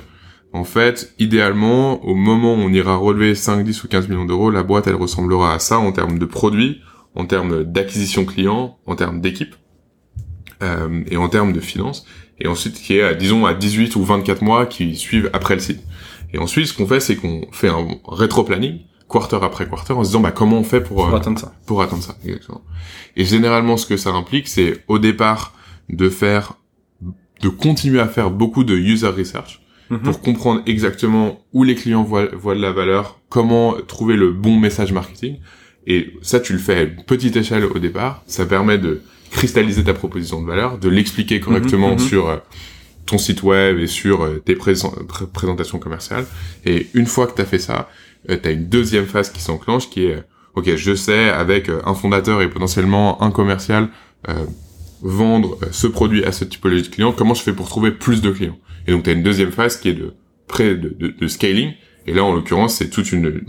[0.53, 4.49] en fait, idéalement, au moment où on ira relever 5, 10 ou 15 millions d'euros,
[4.49, 6.81] la boîte, elle ressemblera à ça en termes de produits,
[7.19, 9.55] en termes d'acquisition client, en termes d'équipe
[10.63, 12.05] euh, et en termes de finances.
[12.39, 15.81] Et ensuite, qui est, disons, à 18 ou 24 mois qui suivent après le site.
[16.33, 18.79] Et ensuite, ce qu'on fait, c'est qu'on fait un rétro-planning,
[19.09, 21.51] quarter après quarter, en se disant, bah, comment on fait pour, pour atteindre ça.
[21.65, 22.61] Pour atteindre ça, exactement.
[23.17, 25.53] Et généralement, ce que ça implique, c'est au départ
[25.89, 26.53] de faire,
[27.41, 29.99] de continuer à faire beaucoup de user research, mhm.
[29.99, 34.57] pour comprendre exactement où les clients voient, voient de la valeur, comment trouver le bon
[34.57, 35.39] message marketing,
[35.89, 38.23] et ça, tu le fais à petite échelle au départ.
[38.27, 42.07] Ça permet de cristalliser ta proposition de valeur, de l'expliquer correctement mhm, mhm.
[42.07, 42.37] sur euh,
[43.07, 46.25] ton site web et sur euh, tes présentations commerciales.
[46.63, 47.89] Et une fois que tu as fait ça,
[48.29, 50.23] euh, tu as une deuxième phase qui s'enclenche qui est,
[50.53, 53.89] ok, je sais avec un fondateur et potentiellement un commercial
[55.01, 58.31] vendre ce produit à ce typologie de client, comment je fais pour trouver plus de
[58.31, 58.59] clients?
[58.85, 60.13] Et donc tu as une deuxième phase qui est de,
[60.47, 61.71] près de, de, de scaling.
[62.05, 63.41] Et là, en l'occurrence, c'est toute une,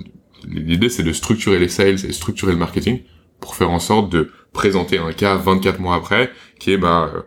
[0.46, 3.02] l'idée c'est de structurer les sales et structurer le marketing
[3.40, 7.22] pour faire en sorte de présenter un cas 24 mois après qui est bah euh,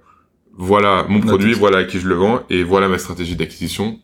[0.55, 3.99] voilà mon produit, voilà à qui je le vends et voilà ma stratégie d'acquisition.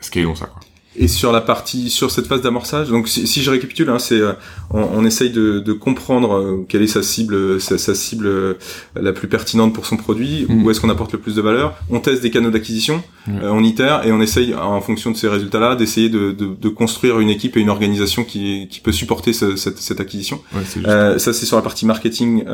[0.00, 0.60] Scalons ça quoi.
[0.96, 4.20] Et sur la partie, sur cette phase d'amorçage, donc si, si, je récapitule, hein, c'est
[4.20, 4.32] euh,
[4.70, 8.54] on, on, essaye de, de comprendre euh, quelle est sa cible, sa, sa, cible euh,
[8.96, 10.64] la plus pertinente pour son produit, mm.
[10.64, 11.76] où est-ce qu'on apporte le plus de valeur.
[11.90, 15.76] On teste des canaux d'acquisition, on itère et on essaye en fonction de ces résultats-là
[15.76, 19.54] d'essayer de, de, de, construire une équipe et une organisation qui, qui peut supporter ce,
[19.54, 20.40] cette, cette, acquisition.
[20.84, 22.44] ça c'est sur la partie marketing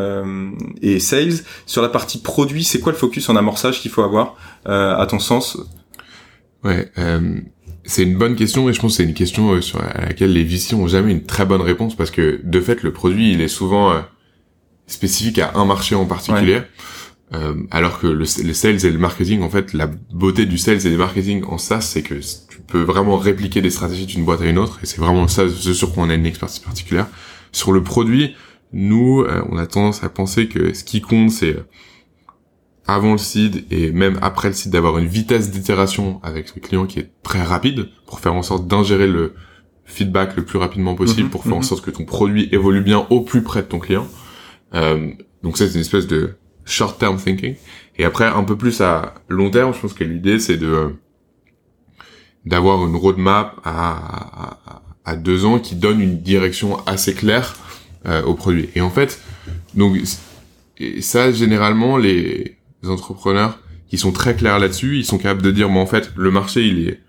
[0.83, 1.41] et sales.
[1.65, 4.35] Sur la partie produit, c'est quoi le focus en amorçage qu'il faut avoir
[4.67, 5.57] à ton sens?
[6.63, 6.91] Ouais
[7.87, 10.33] c'est une bonne question et je pense que c'est une question euh, sur, à laquelle
[10.33, 13.41] les VC ont jamais une très bonne réponse parce que de fait le produit il
[13.41, 14.01] est souvent euh,
[14.87, 16.63] spécifique à un marché en particulier.
[17.35, 20.87] Euh, alors que le, les sales et le marketing en fait la beauté du sales
[20.87, 24.43] et du marketing en ça c'est que tu peux vraiment répliquer des stratégies d'une boîte
[24.43, 27.09] à une autre et c'est vraiment ça ce sur quoi on a une expertise particulière.
[27.51, 28.37] Sur le produit
[28.73, 31.57] nous on a tendance à penser que ce qui compte c'est
[32.89, 36.87] avant le seed et même après le seed d'avoir une vitesse d'itération avec le client
[36.87, 39.35] qui est très rapide pour faire en sorte d'ingérer le
[39.85, 41.63] feedback le plus rapidement possible mhm, pour faire en mhm.
[41.63, 44.07] sorte que ton produit évolue bien au plus près de ton client.
[44.75, 45.11] Euh,
[45.43, 47.57] donc ça c'est une espèce de short term thinking.
[47.99, 50.95] Et après un peu plus à long terme, je pense que l'idée c'est de
[52.45, 57.57] d'avoir une roadmap à, à, à, deux ans qui donne une direction assez claire
[58.07, 58.69] euh, au produit.
[58.77, 59.21] Et en fait,
[59.75, 59.99] donc
[60.79, 62.57] et ça généralement les
[62.89, 66.31] entrepreneurs qui sont très clairs là-dessus, ils sont capables de dire, mais en fait, le
[66.31, 67.01] marché, il est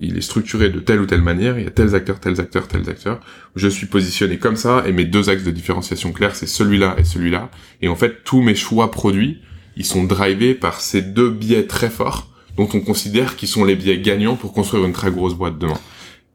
[0.00, 2.68] il est structuré de telle ou telle manière, il y a tels acteurs, tels acteurs,
[2.68, 3.20] tels acteurs.
[3.56, 7.04] Je suis positionné comme ça et mes deux axes de différenciation clairs, c'est celui-là et
[7.04, 7.50] celui-là.
[7.80, 9.40] Et en fait, tous mes choix produits,
[9.76, 13.76] ils sont drivés par ces deux biais très forts dont on considère qu'ils sont les
[13.76, 15.80] biais gagnants pour construire une très grosse boîte demain.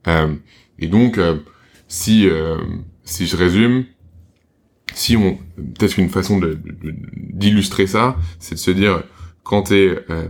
[0.08, 0.34] Euh,
[0.80, 1.38] et donc, euh,
[1.88, 2.58] si euh,
[3.04, 3.86] si je résume,
[4.94, 5.38] si on
[5.78, 6.42] peut-être une façon
[7.14, 9.04] d'illustrer ça, c'est de se dire
[9.44, 10.28] quand t'es euh,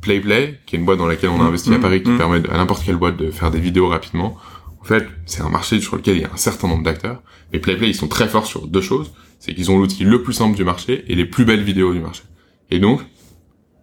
[0.00, 2.10] PlayPlay, qui est une boîte dans laquelle on a mmh, investi à mmh, Paris, qui
[2.10, 2.18] mmh.
[2.18, 4.36] permet à n'importe quelle boîte de faire des vidéos rapidement.
[4.80, 7.22] En fait, c'est un marché sur lequel il y a un certain nombre d'acteurs.
[7.52, 9.10] Et PlayPlay, ils sont très forts sur deux choses.
[9.40, 12.00] C'est qu'ils ont l'outil le plus simple du marché et les plus belles vidéos du
[12.00, 12.22] marché.
[12.70, 13.00] Et donc,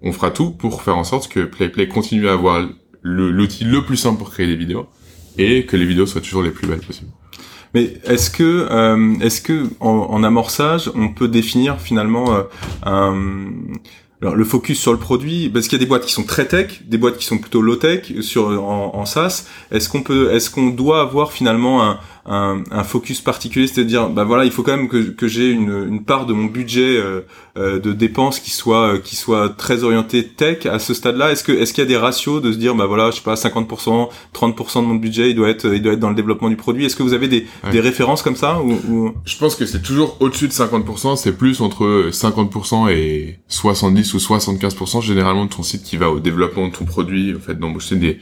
[0.02, 2.68] on fera tout pour faire en sorte que PlayPlay continue à avoir
[3.02, 4.88] l'outil le, plus simple pour créer des vidéos
[5.38, 7.12] et que les vidéos soient toujours les plus belles possibles.
[7.74, 12.46] Mais est-ce que, euh, est-ce que en, amorçage, on peut définir finalement
[12.86, 13.12] euh,
[14.22, 16.82] le focus sur le produit, parce qu'il y a des boîtes qui sont très tech,
[16.86, 19.46] des boîtes qui sont plutôt low tech sur en, en SaaS.
[19.72, 24.24] Est-ce qu'on peut, est-ce qu'on doit avoir finalement un, un, un focus particulier, c'est-à-dire, bah
[24.24, 27.22] voilà, il faut quand même que, que j'ai une, une part de mon budget euh,
[27.58, 31.32] euh de dépenses qui soit qui soit très orienté tech à ce stade-là.
[31.32, 33.22] Est-ce que est-ce qu'il y a des ratios de se dire, bah voilà, je sais
[33.22, 36.50] pas, 50%, 30% de mon budget, il doit être il doit être dans le développement
[36.50, 36.86] du produit.
[36.86, 39.14] Est-ce que vous avez des, des références comme ça ou, ou...
[39.26, 41.18] Je pense que c'est toujours au-dessus de 50%.
[41.18, 46.20] C'est plus entre 50% et 70 ou 75% généralement de ton site qui va au
[46.20, 48.20] développement de ton produit, au fait d'embaucher des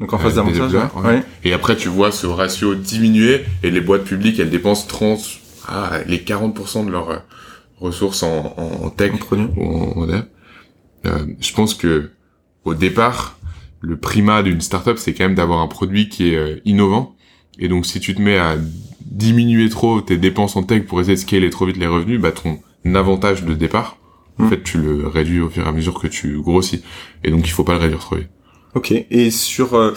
[0.00, 1.22] donc en phase euh, d'amorçage.
[1.44, 5.20] Et après, tu vois ce ratio diminuer et les boîtes publiques, elles dépensent 30,
[5.68, 7.18] ah, les 40% de leurs euh,
[7.80, 9.12] ressources en, en tech
[9.56, 10.22] ou en, dev.
[11.06, 12.10] Euh, je pense que
[12.64, 13.38] au départ,
[13.80, 17.16] le primat d'une startup, c'est quand même d'avoir un produit qui est euh, innovant.
[17.58, 18.56] Et donc, si tu te mets à
[19.00, 22.32] diminuer trop tes dépenses en tech pour essayer de scaler trop vite les revenus, bah
[22.32, 22.60] ton
[22.94, 23.98] avantage de départ,
[24.38, 24.48] en hmm.
[24.48, 26.82] fait, tu le réduis au fur et à mesure que tu grossis.
[27.24, 28.30] Et donc, il faut pas le réduire trop vite.
[28.74, 28.92] Ok.
[29.10, 29.94] Et sur euh,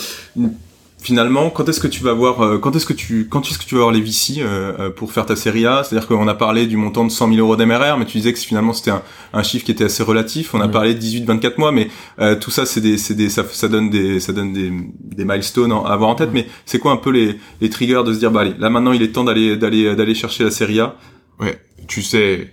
[1.01, 3.63] finalement, quand est-ce que tu vas voir, euh, quand est-ce que tu, quand est-ce que
[3.63, 5.83] tu vas avoir les VC euh, pour faire ta série A?
[5.83, 8.39] C'est-à-dire qu'on a parlé du montant de 100 000 euros d'MRR, mais tu disais que
[8.39, 9.01] finalement c'était un,
[9.33, 10.53] un, chiffre qui était assez relatif.
[10.53, 11.89] On a parlé de 18-24 mois, mais
[12.41, 15.71] tout ça, c'est des, c'est des, ça, ça, donne des, ça donne des, des milestones
[15.71, 16.31] à avoir en tête.
[16.33, 18.91] Mais c'est quoi un peu les, les triggers de se dire, bah allez, là maintenant
[18.91, 20.95] il est temps d'aller, d'aller, d'aller chercher la série A?
[21.39, 21.59] Ouais.
[21.87, 22.51] Tu sais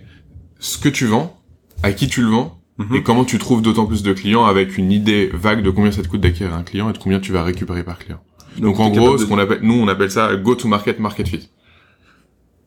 [0.59, 1.37] ce que tu vends,
[1.81, 3.03] à qui tu le vends et mhm.
[3.03, 6.07] comment tu trouves d'autant plus de clients avec une idée vague de combien ça te
[6.07, 8.19] coûte d'acquérir un client et de combien tu vas récupérer par client.
[8.57, 11.49] Donc, en gros, ce qu'on appelle, nous on appelle ça go to market market fit.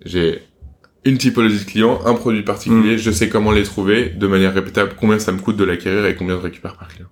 [0.04, 0.42] J'ai
[1.04, 2.98] une typologie de clients, un produit particulier, mhm.
[2.98, 6.14] je sais comment les trouver de manière répétable, combien ça me coûte de l'acquérir et
[6.14, 7.08] combien je récupère par client.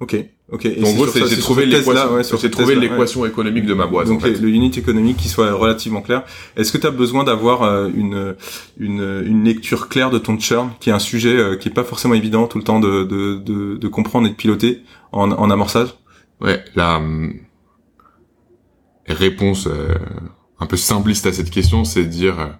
[0.00, 0.14] Ok,
[0.52, 0.78] ok.
[0.78, 4.06] Donc, en gros, j'ai trouvé l'équation, ouais, trouvé l'équation économique de ma boîte.
[4.06, 6.22] Donc le unit économique qui soit relativement clair.
[6.56, 8.36] Est-ce que tu as besoin d'avoir euh, une,
[8.78, 11.82] une une lecture claire de ton churn, qui est un sujet euh, qui est pas
[11.82, 15.50] forcément évident tout le temps de de de, de comprendre et de piloter en, en
[15.50, 15.88] amorçage?
[16.40, 17.34] Ouais, la hum,
[19.08, 19.94] réponse euh,
[20.60, 22.56] un peu simpliste à cette question, c'est de dire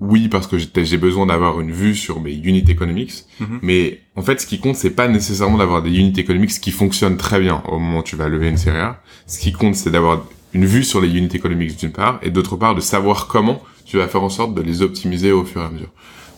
[0.00, 3.60] oui parce que j'ai besoin d'avoir une vue sur mes unit economics, mhm.
[3.62, 7.16] mais en fait ce qui compte c'est pas nécessairement d'avoir des unit economics qui fonctionnent
[7.16, 9.00] très bien au moment où tu vas lever une série A.
[9.26, 12.56] Ce qui compte c'est d'avoir une vue sur les unit economics d'une part et d'autre
[12.56, 15.64] part de savoir comment tu vas faire en sorte de les optimiser au fur et
[15.64, 15.92] à mesure.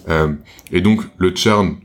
[0.09, 0.33] Euh,
[0.71, 1.77] et donc le churn,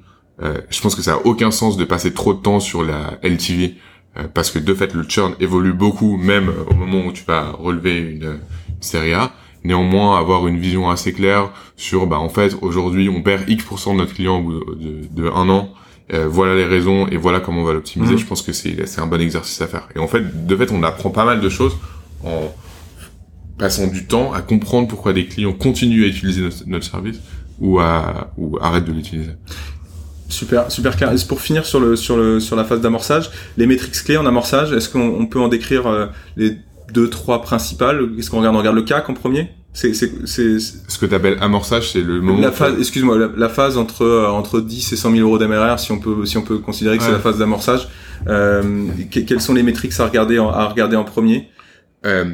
[0.42, 3.20] euh, je pense que ça a aucun sens de passer trop de temps sur la
[3.24, 3.76] LTV
[4.18, 7.52] euh, parce que de fait le churn évolue beaucoup même au moment où tu vas
[7.52, 9.32] relever une, une série A
[9.64, 13.98] néanmoins avoir une vision assez claire sur bah en fait aujourd'hui on perd X% de
[13.98, 15.74] notre client au bout de, de, un an
[16.14, 18.20] euh, voilà les raisons et voilà comment on va l'optimiser mhm.
[18.20, 20.72] je pense que c'est c'est un bon exercice à faire et en fait de fait
[20.72, 21.78] on apprend pas mal de choses
[22.24, 22.54] en
[23.58, 27.20] passant du temps à comprendre pourquoi des clients continuent à utiliser notre, service
[27.60, 29.32] ou à ou arrêtent de l'utiliser
[30.30, 31.14] Super, super clair.
[31.28, 34.72] pour finir sur le sur le sur la phase d'amorçage, les métriques clés en amorçage,
[34.74, 36.58] est-ce qu'on peut en décrire euh, les
[36.92, 38.10] deux, trois principales.
[38.16, 39.50] Qu'est-ce qu'on regarde On regarde le CAC en premier?
[39.74, 42.40] C'est, c'est, c'est, Ce que tu appelles amorçage, c'est le moment...
[42.40, 45.92] La phase, excuse-moi, la, phase entre, euh, entre 10 et 100 000 euros d'MRR, si
[45.92, 47.88] on peut, si on peut considérer que c'est la phase d'amorçage.
[48.28, 51.50] Euh, quelles sont les métriques à regarder en, à regarder en premier?
[52.06, 52.26] Euh,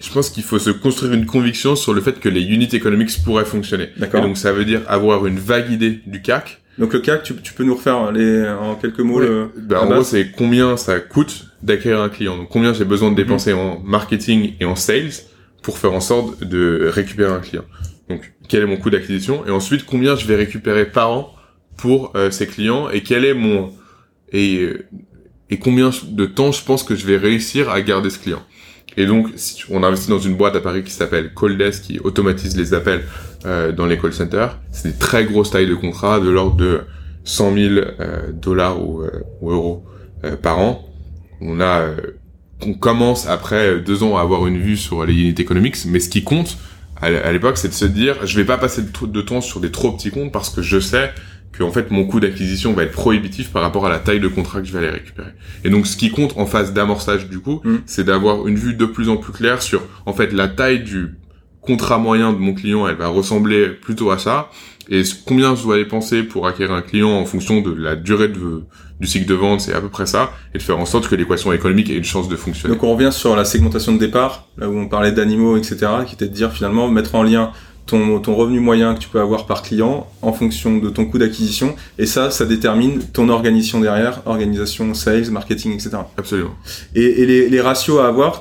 [0.00, 3.22] Je pense qu'il faut se construire une conviction sur le fait que les unit economics
[3.22, 3.90] pourraient fonctionner.
[3.98, 4.22] D'accord.
[4.22, 7.54] donc ça veut dire avoir une vague idée du CAC, donc le CAC, tu, tu,
[7.54, 11.46] peux nous refaire les, en quelques mots le, ben, En gros, c'est combien ça coûte
[11.62, 12.36] d'acquérir un client.
[12.36, 13.58] Donc combien j'ai besoin de dépenser mhm.
[13.58, 15.12] en marketing et en sales
[15.62, 17.64] pour faire en sorte de récupérer un client.
[18.08, 21.34] Donc quel est mon coût d'acquisition et ensuite combien je vais récupérer par an
[21.76, 23.72] pour euh, ces clients et quel est mon
[24.32, 24.86] et euh,
[25.50, 28.42] et combien de temps je pense que je vais réussir à garder ce client.
[28.96, 32.56] Et donc, si on investit dans une boîte à Paris qui s'appelle Coldesk, qui automatise
[32.56, 33.02] les appels
[33.44, 34.58] euh, dans les call centers.
[34.72, 36.80] C'est des très grosses tailles de contrats, de l'ordre de
[37.24, 39.84] 100 000 euh, dollars ou, euh, ou euros
[40.42, 40.88] par an.
[41.40, 41.96] On a, euh,
[42.64, 46.08] on commence après deux ans à avoir une vue sur les unités economics, mais ce
[46.08, 46.58] qui compte
[47.02, 49.92] à l'époque, c'est de se dire, je vais pas passer de temps sur des trop
[49.92, 51.12] petits comptes parce que je sais
[51.56, 54.28] que en fait mon coût d'acquisition va être prohibitif par rapport à la taille de
[54.28, 55.30] contrat que je vais aller récupérer.
[55.64, 57.76] Et donc ce qui compte en phase d'amorçage du coup, mm.
[57.86, 61.14] c'est d'avoir une vue de plus en plus claire sur en fait la taille du
[61.60, 64.50] contrat moyen de mon client, elle va ressembler plutôt à ça.
[64.88, 68.62] Et combien je dois dépenser pour acquérir un client en fonction de la durée de,
[69.00, 71.14] du cycle de vente, c'est à peu près ça, et de faire en sorte que
[71.14, 72.74] l'équation économique ait une chance de fonctionner.
[72.74, 76.14] Donc on revient sur la segmentation de départ, là où on parlait d'animaux, etc., qui
[76.14, 77.52] était de dire finalement mettre en lien
[77.86, 81.18] ton, ton revenu moyen que tu peux avoir par client en fonction de ton coût
[81.18, 81.76] d'acquisition.
[81.98, 85.90] Et ça, ça détermine ton organisation derrière, organisation, sales, marketing, etc.
[86.18, 86.54] Absolument.
[86.94, 88.40] Et, et les, les, ratios à avoir,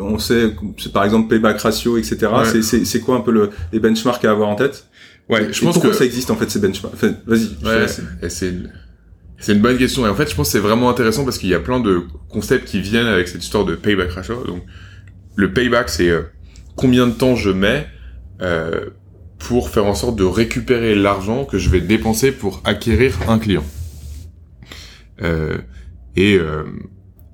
[0.00, 0.54] on sait,
[0.92, 2.28] par exemple, payback ratio, etc.
[2.84, 4.86] C'est quoi un peu le, les benchmarks à avoir en tête?
[5.28, 6.94] Ouais, je pense pourquoi que ça existe en fait ces benchmarks?
[6.94, 7.56] Enfin, Vas-y.
[7.64, 7.86] Ouais,
[8.28, 8.52] c'est
[9.38, 10.06] c'est une bonne question.
[10.06, 12.04] Et en fait, je pense que c'est vraiment intéressant parce qu'il y a plein de
[12.30, 14.42] concepts qui viennent avec cette histoire de payback ratio.
[14.44, 14.62] Donc,
[15.36, 16.22] le payback, c'est euh,
[16.76, 17.86] combien de temps je mets
[18.40, 18.90] euh,
[19.38, 23.64] pour faire en sorte de récupérer l'argent que je vais dépenser pour acquérir un client.
[25.20, 25.58] Euh,
[26.16, 26.64] et, euh,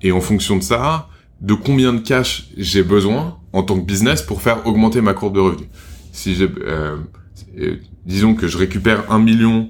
[0.01, 1.07] et en fonction de ça,
[1.39, 5.35] de combien de cash j'ai besoin en tant que business pour faire augmenter ma courbe
[5.35, 5.69] de revenus.
[6.11, 6.49] Si j'ai,
[7.59, 9.69] euh, disons que je récupère un million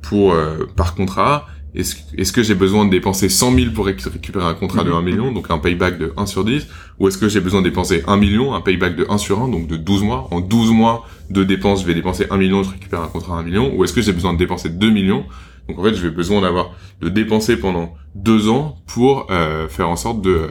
[0.00, 0.36] pour
[0.76, 4.84] par contrat, est-ce, est-ce que j'ai besoin de dépenser 100 000 pour récupérer un contrat
[4.84, 6.68] de 1 million, donc un payback de 1 sur 10,
[7.00, 9.48] ou est-ce que j'ai besoin de dépenser 1 million, un payback de 1 sur 1,
[9.48, 10.28] donc de 12 mois?
[10.30, 13.40] En 12 mois de dépenses, je vais dépenser 1 million, je récupère un contrat à
[13.40, 15.24] 1 million, ou est-ce que j'ai besoin de dépenser 2 millions?
[15.68, 16.70] Donc en fait, je vais besoin d'avoir
[17.00, 20.30] de dépenser pendant 2 ans pour euh, faire en sorte de...
[20.30, 20.50] Euh,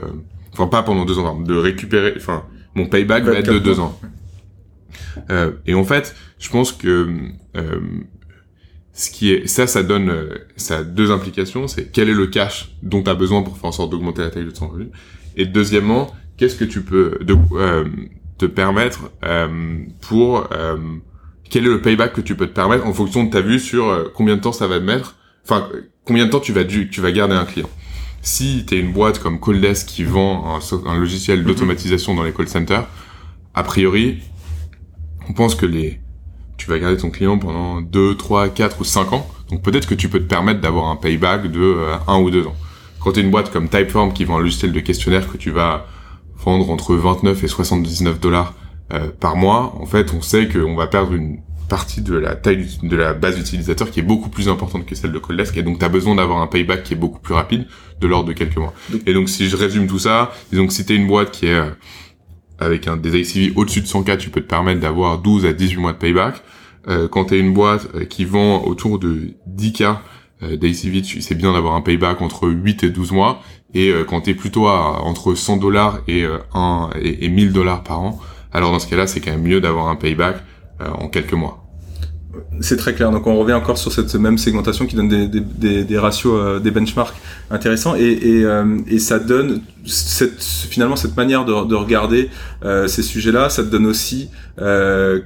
[0.52, 2.12] enfin, pas pendant 2 ans, de récupérer...
[2.16, 2.42] Enfin,
[2.74, 3.98] mon payback va être de 2 ans.
[5.30, 7.08] Euh, et en fait, je pense que
[7.56, 7.80] euh,
[8.94, 11.68] ce qui est ça ça donne euh, ça a deux implications.
[11.68, 14.30] C'est quel est le cash dont tu as besoin pour faire en sorte d'augmenter la
[14.30, 14.88] taille de ton revenu.
[15.36, 17.84] Et deuxièmement qu'est-ce que tu peux de, euh,
[18.38, 19.10] te permettre
[20.00, 20.76] pour euh,
[21.50, 24.12] quel est le payback que tu peux te permettre en fonction de ta vue sur
[24.14, 25.68] combien de temps ça va te mettre enfin
[26.04, 27.68] combien de temps tu vas tu vas garder un client.
[28.22, 31.46] Si tu es une boîte comme Colddesk qui vend un, un logiciel mm-hmm.
[31.46, 32.86] d'automatisation dans les call centers
[33.54, 34.20] a priori
[35.28, 36.00] on pense que les
[36.56, 39.26] tu vas garder ton client pendant 2, 3, 4 ou 5 ans.
[39.50, 42.46] Donc peut-être que tu peux te permettre d'avoir un payback de 1 euh, ou 2
[42.46, 42.54] ans.
[43.00, 45.86] Quand tu une boîte comme Typeform qui vend un logiciel de questionnaire que tu vas
[46.44, 48.54] vendre entre 29 et 79 dollars
[48.92, 52.66] euh, par mois, en fait, on sait qu'on va perdre une partie de la taille
[52.82, 55.78] de la base d'utilisateurs qui est beaucoup plus importante que celle de Codesk et donc
[55.78, 57.66] tu as besoin d'avoir un payback qui est beaucoup plus rapide
[58.00, 58.74] de l'ordre de quelques mois.
[59.06, 61.54] Et donc si je résume tout ça, disons que si tu une boîte qui est
[61.54, 61.70] euh,
[62.64, 65.76] avec un des ICV au-dessus de 100K, tu peux te permettre d'avoir 12 à 18
[65.78, 66.42] mois de payback.
[66.88, 69.96] Euh, quand tu es une boîte euh, qui vend autour de 10K
[70.42, 73.40] euh, d'ICV, c'est bien d'avoir un payback entre 8 et 12 mois.
[73.72, 76.24] Et euh, quand tu es plutôt à entre 100 dollars et,
[76.54, 78.20] 1, et, et 1000 dollars par an,
[78.52, 80.36] alors dans ce cas-là, c'est quand même mieux d'avoir un payback
[80.80, 81.63] en quelques mois.
[82.60, 83.10] C'est très clair.
[83.10, 86.34] Donc on revient encore sur cette même segmentation qui donne des, des, des, des ratios,
[86.36, 87.16] euh, des benchmarks
[87.50, 92.30] intéressants et, et, euh, et, ça donne cette, finalement cette manière de, de regarder
[92.64, 93.50] euh, ces sujets-là.
[93.50, 94.30] Ça te donne aussi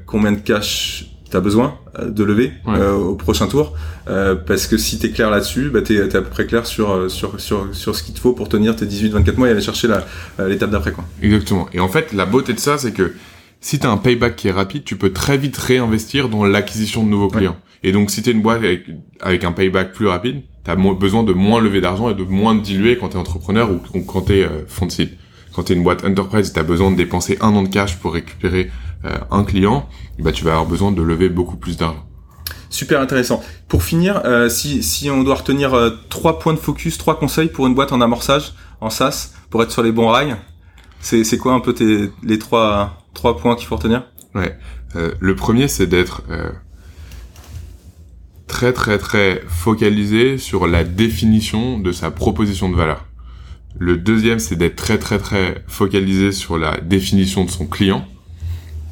[0.07, 3.75] combien de cash tu as besoin de lever au prochain tour
[4.07, 7.11] parce que si tu es clair là-dessus bah tu es, à peu près clair sur
[7.11, 9.61] sur sur sur ce qu'il te faut pour tenir tes 18 24 mois et aller
[9.61, 9.89] chercher
[10.39, 11.05] l'étape d'après quoi.
[11.23, 11.69] Exactement.
[11.75, 13.13] Et en fait la beauté de ça c'est que
[13.61, 17.05] si tu as un payback qui est rapide, tu peux très vite réinvestir dans l'acquisition
[17.05, 17.57] de nouveaux clients.
[17.83, 18.87] Et donc, si tu une boîte avec,
[19.21, 22.55] avec un payback plus rapide, tu as besoin de moins lever d'argent et de moins
[22.55, 25.13] diluer quand tu es entrepreneur ou, quand tu es euh, fond de site.
[25.55, 27.97] Quand tu es une boîte enterprise, tu as besoin de dépenser un an de cash
[27.97, 28.71] pour récupérer
[29.05, 32.05] euh, un client, bah, tu vas avoir besoin de lever beaucoup plus d'argent.
[32.69, 33.43] Super intéressant.
[33.69, 37.49] Pour finir, euh, si, si on doit retenir euh, trois points de focus, trois conseils
[37.49, 40.37] pour une boîte en amorçage, en SaaS, pour être sur les bons rails,
[41.01, 44.05] c'est quoi un peu tes, les trois trois points qu'il faut retenir?
[44.37, 44.57] Ouais.
[44.95, 46.51] Euh, le premier, c'est d'être euh,
[48.47, 53.07] très très très focalisé sur la définition de sa proposition de valeur.
[53.77, 58.07] Le deuxième, c'est d'être très très très focalisé sur la définition de son client.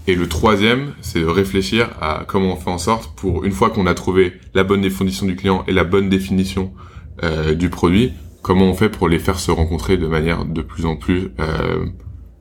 [0.08, 3.70] Et le troisième, c'est de réfléchir à comment on fait en sorte pour, une fois
[3.70, 6.72] qu'on a trouvé la bonne définition du client et la bonne définition
[7.22, 10.84] euh, du produit, comment on fait pour les faire se rencontrer de manière de plus
[10.84, 11.30] en plus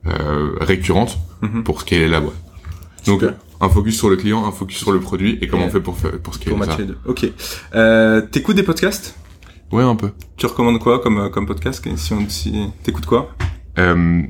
[0.08, 1.64] euh, récurrente Mhm.
[1.64, 2.36] pour scaler la boîte.
[3.06, 3.24] Donc
[3.60, 5.94] un focus sur le client, un focus sur le produit et comment on fait pour
[5.96, 6.76] pour scaler pour ça.
[6.78, 6.98] Les deux.
[7.06, 7.26] Ok.
[7.74, 9.16] Euh, T'écoutes des podcasts?
[9.72, 10.10] Ouais, un peu.
[10.36, 11.86] Tu recommandes quoi comme euh, comme podcast?
[11.96, 13.34] Si on si t'écoutes quoi?
[13.78, 14.22] Euh,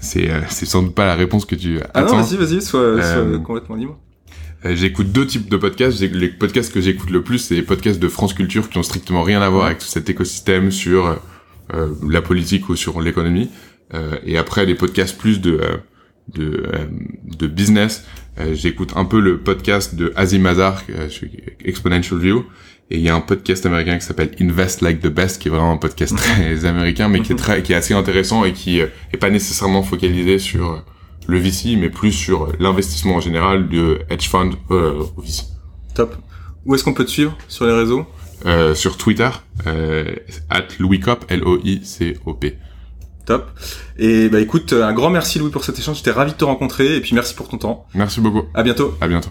[0.00, 2.80] C'est euh, c'est sans doute pas la réponse que tu ah non, vas-y, vas-y, sois,
[2.80, 3.98] euh, complètement libre.
[4.64, 6.00] J'écoute deux types de podcasts.
[6.00, 9.22] Les podcasts que j'écoute le plus, c'est les podcasts de France Culture qui ont strictement
[9.22, 11.18] rien à voir avec tout cet écosystème sur
[12.08, 13.50] la politique ou sur l'économie.
[14.24, 15.60] Et après, des podcasts plus de
[16.32, 16.64] de,
[17.36, 18.04] de business.
[18.52, 20.82] J'écoute un peu le podcast de Azim Azar,
[21.64, 22.44] Exponential View,
[22.90, 25.50] et il y a un podcast américain qui s'appelle Invest Like the Best, qui est
[25.50, 28.78] vraiment un podcast très américain, mais qui est très, qui est assez intéressant et qui
[28.78, 30.84] est pas nécessairement focalisé sur
[31.26, 35.44] le VC, mais plus sur l'investissement en général de hedge fund euh, au VC.
[35.94, 36.16] Top.
[36.64, 38.06] Où est-ce qu'on peut te suivre sur les réseaux?
[38.46, 39.30] Euh, Sur Twitter,
[39.66, 40.14] euh,
[40.50, 42.58] at LouisCop, L-O-I-C-O-P.
[43.24, 43.48] Top.
[43.98, 45.98] Et bah écoute, un grand merci Louis pour cet échange.
[45.98, 47.86] J'étais ravi de te rencontrer et puis merci pour ton temps.
[47.94, 48.42] Merci beaucoup.
[48.54, 48.94] À bientôt.
[49.00, 49.30] À bientôt.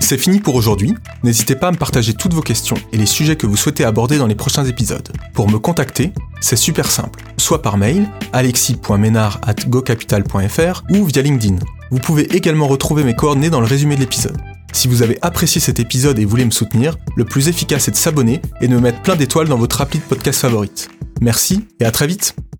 [0.00, 0.94] C'est fini pour aujourd'hui.
[1.22, 4.16] N'hésitez pas à me partager toutes vos questions et les sujets que vous souhaitez aborder
[4.16, 5.06] dans les prochains épisodes.
[5.34, 7.20] Pour me contacter, c'est super simple.
[7.36, 11.56] Soit par mail, alexis.ménard.gocapital.fr ou via LinkedIn.
[11.90, 14.38] Vous pouvez également retrouver mes coordonnées dans le résumé de l'épisode.
[14.72, 17.96] Si vous avez apprécié cet épisode et voulez me soutenir, le plus efficace est de
[17.96, 20.88] s'abonner et de me mettre plein d'étoiles dans votre appli de podcast favorite.
[21.20, 22.34] Merci et à très vite